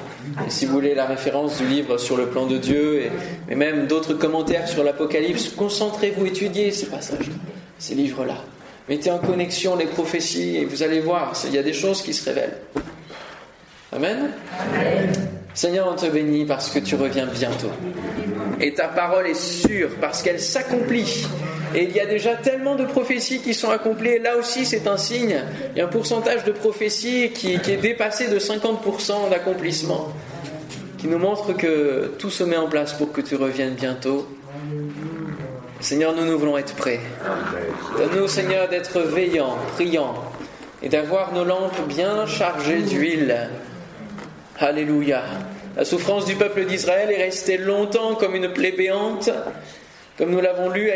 Et 0.47 0.51
si 0.51 0.67
vous 0.67 0.73
voulez 0.73 0.95
la 0.95 1.07
référence 1.07 1.59
du 1.59 1.67
livre 1.67 1.97
sur 1.97 2.17
le 2.17 2.27
plan 2.27 2.47
de 2.47 2.59
Dieu, 2.59 3.11
et, 3.49 3.55
même 3.55 3.87
d'autres 3.87 4.15
commentaires 4.15 4.69
sur 4.69 4.85
l'Apocalypse, 4.85 5.49
concentrez-vous, 5.57 6.27
étudiez 6.27 6.73
ces 6.73 6.87
passages, 6.87 7.31
ces 7.79 7.95
livres-là. 7.95 8.37
Mettez 8.89 9.11
en 9.11 9.19
connexion 9.19 9.77
les 9.77 9.87
prophéties 9.87 10.57
et 10.57 10.65
vous 10.65 10.83
allez 10.83 11.01
voir, 11.01 11.33
il 11.47 11.55
y 11.55 11.59
a 11.59 11.63
des 11.63 11.73
choses 11.73 12.03
qui 12.03 12.13
se 12.13 12.25
révèlent. 12.29 12.59
Amen. 13.93 14.31
Amen. 14.61 15.26
Seigneur, 15.57 15.89
on 15.91 15.97
te 15.97 16.05
bénit 16.05 16.45
parce 16.45 16.69
que 16.69 16.79
tu 16.79 16.97
reviens 16.97 17.25
bientôt. 17.25 17.71
Et 18.61 18.75
ta 18.75 18.89
parole 18.89 19.27
est 19.27 19.41
sûre 19.41 19.89
parce 20.03 20.23
qu'elle 20.23 20.39
s'accomplit. 20.39 21.27
Et 21.75 21.85
il 21.85 21.97
y 21.97 22.01
a 22.01 22.05
déjà 22.05 22.35
tellement 22.35 22.75
de 22.75 22.85
prophéties 22.85 23.41
qui 23.41 23.55
sont 23.55 23.71
accomplies. 23.71 24.19
là 24.19 24.37
aussi, 24.37 24.67
c'est 24.67 24.87
un 24.87 24.99
signe. 24.99 25.41
Il 25.73 25.79
y 25.79 25.81
a 25.81 25.87
un 25.87 25.89
pourcentage 25.89 26.45
de 26.45 26.53
prophéties 26.53 27.31
qui, 27.31 27.55
est 27.55 27.81
dépassé 27.81 28.29
de 28.29 28.39
50% 28.39 29.31
d'accomplissement. 29.31 30.13
Qui 30.99 31.07
nous 31.09 31.19
montre 31.19 31.55
que 31.55 32.13
tout 32.19 32.31
se 32.31 32.45
met 32.45 32.59
en 32.59 32.69
place 32.69 32.93
pour 32.93 33.11
que 33.11 33.23
tu 33.23 33.35
reviennes 33.35 33.77
bientôt. 33.77 34.29
Seigneur, 35.81 36.15
nous, 36.15 36.27
nous 36.27 36.39
voulons 36.39 36.59
être 36.59 36.75
prêts. 36.75 37.01
Donne-nous, 37.97 38.29
Seigneur, 38.29 38.69
d'être 38.69 39.01
veillants, 39.01 39.57
priants 39.73 40.23
et 40.83 40.91
d'avoir 40.91 41.33
nos 41.33 41.45
lampes 41.45 41.81
bien 41.89 42.27
chargées 42.27 42.83
d'huile 42.83 43.49
Alléluia. 44.59 45.23
La 45.77 45.85
souffrance 45.85 46.25
du 46.25 46.35
peuple 46.35 46.65
d'Israël 46.65 47.11
est 47.11 47.23
restée 47.23 47.59
longtemps 47.59 48.15
comme 48.15 48.35
une 48.35 48.53
plaie 48.53 48.73
béante. 48.73 49.31
Comme 50.17 50.31
nous 50.31 50.41
l'avons 50.41 50.71
lu, 50.71 50.91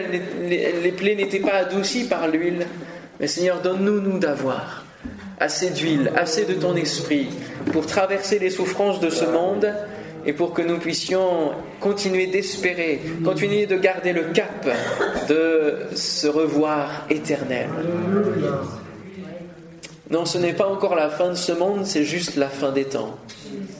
les 0.48 0.92
plaies 0.92 1.14
n'étaient 1.14 1.40
pas 1.40 1.54
adoucies 1.54 2.08
par 2.08 2.28
l'huile. 2.28 2.66
Mais 3.20 3.26
Seigneur, 3.26 3.60
donne-nous, 3.60 4.00
nous, 4.00 4.18
d'avoir 4.18 4.84
assez 5.40 5.70
d'huile, 5.70 6.12
assez 6.16 6.44
de 6.44 6.52
ton 6.52 6.76
esprit 6.76 7.28
pour 7.72 7.86
traverser 7.86 8.38
les 8.38 8.50
souffrances 8.50 9.00
de 9.00 9.08
ce 9.08 9.24
monde 9.24 9.72
et 10.26 10.34
pour 10.34 10.52
que 10.52 10.60
nous 10.60 10.78
puissions 10.78 11.52
continuer 11.80 12.26
d'espérer, 12.26 13.00
continuer 13.24 13.66
de 13.66 13.76
garder 13.76 14.12
le 14.12 14.24
cap 14.24 14.68
de 15.28 15.78
ce 15.94 16.26
revoir 16.26 17.06
éternel. 17.08 17.68
Non, 20.10 20.24
ce 20.24 20.38
n'est 20.38 20.52
pas 20.52 20.66
encore 20.66 20.96
la 20.96 21.08
fin 21.08 21.30
de 21.30 21.34
ce 21.34 21.52
monde, 21.52 21.86
c'est 21.86 22.04
juste 22.04 22.36
la 22.36 22.48
fin 22.48 22.72
des 22.72 22.84
temps. 22.84 23.16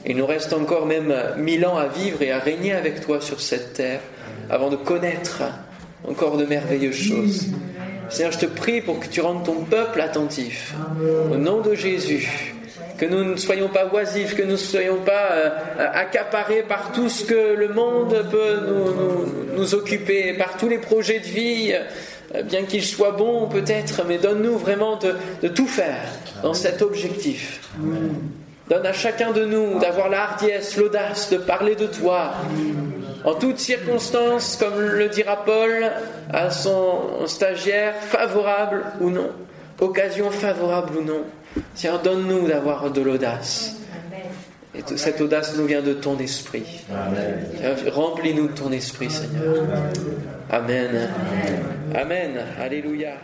Il 0.05 0.17
nous 0.17 0.25
reste 0.25 0.53
encore 0.53 0.85
même 0.85 1.13
mille 1.37 1.65
ans 1.65 1.77
à 1.77 1.87
vivre 1.87 2.21
et 2.21 2.31
à 2.31 2.39
régner 2.39 2.73
avec 2.73 3.01
toi 3.01 3.19
sur 3.19 3.41
cette 3.41 3.73
terre 3.73 3.99
avant 4.49 4.69
de 4.69 4.77
connaître 4.77 5.43
encore 6.07 6.37
de 6.37 6.45
merveilleuses 6.45 6.95
choses. 6.95 7.47
Seigneur, 8.09 8.31
je 8.31 8.39
te 8.39 8.45
prie 8.45 8.81
pour 8.81 8.99
que 8.99 9.07
tu 9.07 9.21
rendes 9.21 9.45
ton 9.45 9.63
peuple 9.63 10.01
attentif. 10.01 10.73
Au 11.31 11.37
nom 11.37 11.61
de 11.61 11.75
Jésus, 11.75 12.53
que 12.97 13.05
nous 13.05 13.23
ne 13.23 13.35
soyons 13.35 13.69
pas 13.69 13.87
oisifs, 13.87 14.35
que 14.35 14.43
nous 14.43 14.51
ne 14.51 14.57
soyons 14.57 14.97
pas 14.97 15.31
euh, 15.31 15.49
accaparés 15.93 16.63
par 16.63 16.91
tout 16.91 17.09
ce 17.09 17.23
que 17.23 17.55
le 17.55 17.69
monde 17.69 18.27
peut 18.29 18.59
nous, 19.55 19.73
occuper, 19.73 20.33
par 20.33 20.57
tous 20.57 20.69
les 20.69 20.77
projets 20.77 21.19
de 21.19 21.25
vie, 21.25 21.73
euh, 22.35 22.43
bien 22.43 22.63
qu'ils 22.63 22.83
soient 22.85 23.11
bons 23.11 23.47
peut-être, 23.47 24.03
mais 24.07 24.17
donne-nous 24.17 24.57
vraiment 24.57 24.99
de, 25.41 25.47
tout 25.47 25.67
faire 25.67 26.03
dans 26.43 26.53
cet 26.53 26.81
objectif. 26.81 27.69
Donne 28.69 28.85
à 28.85 28.93
chacun 28.93 29.31
de 29.31 29.45
nous 29.45 29.79
d'avoir 29.79 30.09
la 30.09 30.23
hardiesse, 30.23 30.77
l'audace 30.77 31.29
de 31.29 31.37
parler 31.37 31.75
de 31.75 31.87
toi, 31.87 32.31
en 33.23 33.33
toutes 33.33 33.59
circonstances, 33.59 34.55
comme 34.55 34.79
le 34.79 35.09
dira 35.09 35.43
Paul 35.43 35.91
à 36.31 36.49
son 36.49 37.27
stagiaire, 37.27 37.95
favorable 37.95 38.83
ou 39.01 39.09
non, 39.09 39.29
occasion 39.79 40.31
favorable 40.31 40.97
ou 40.97 41.03
non. 41.03 41.23
Seigneur, 41.75 42.01
donne-nous 42.01 42.47
d'avoir 42.47 42.89
de 42.91 43.01
l'audace. 43.01 43.75
Et 44.73 44.83
cette 44.95 45.19
audace 45.19 45.57
nous 45.57 45.65
vient 45.65 45.81
de 45.81 45.93
ton 45.93 46.17
esprit. 46.17 46.85
Remplis-nous 47.93 48.47
de 48.47 48.53
ton 48.53 48.71
esprit, 48.71 49.09
Seigneur. 49.09 49.65
Amen. 50.49 51.09
Amen. 51.93 52.39
Alléluia. 52.57 53.15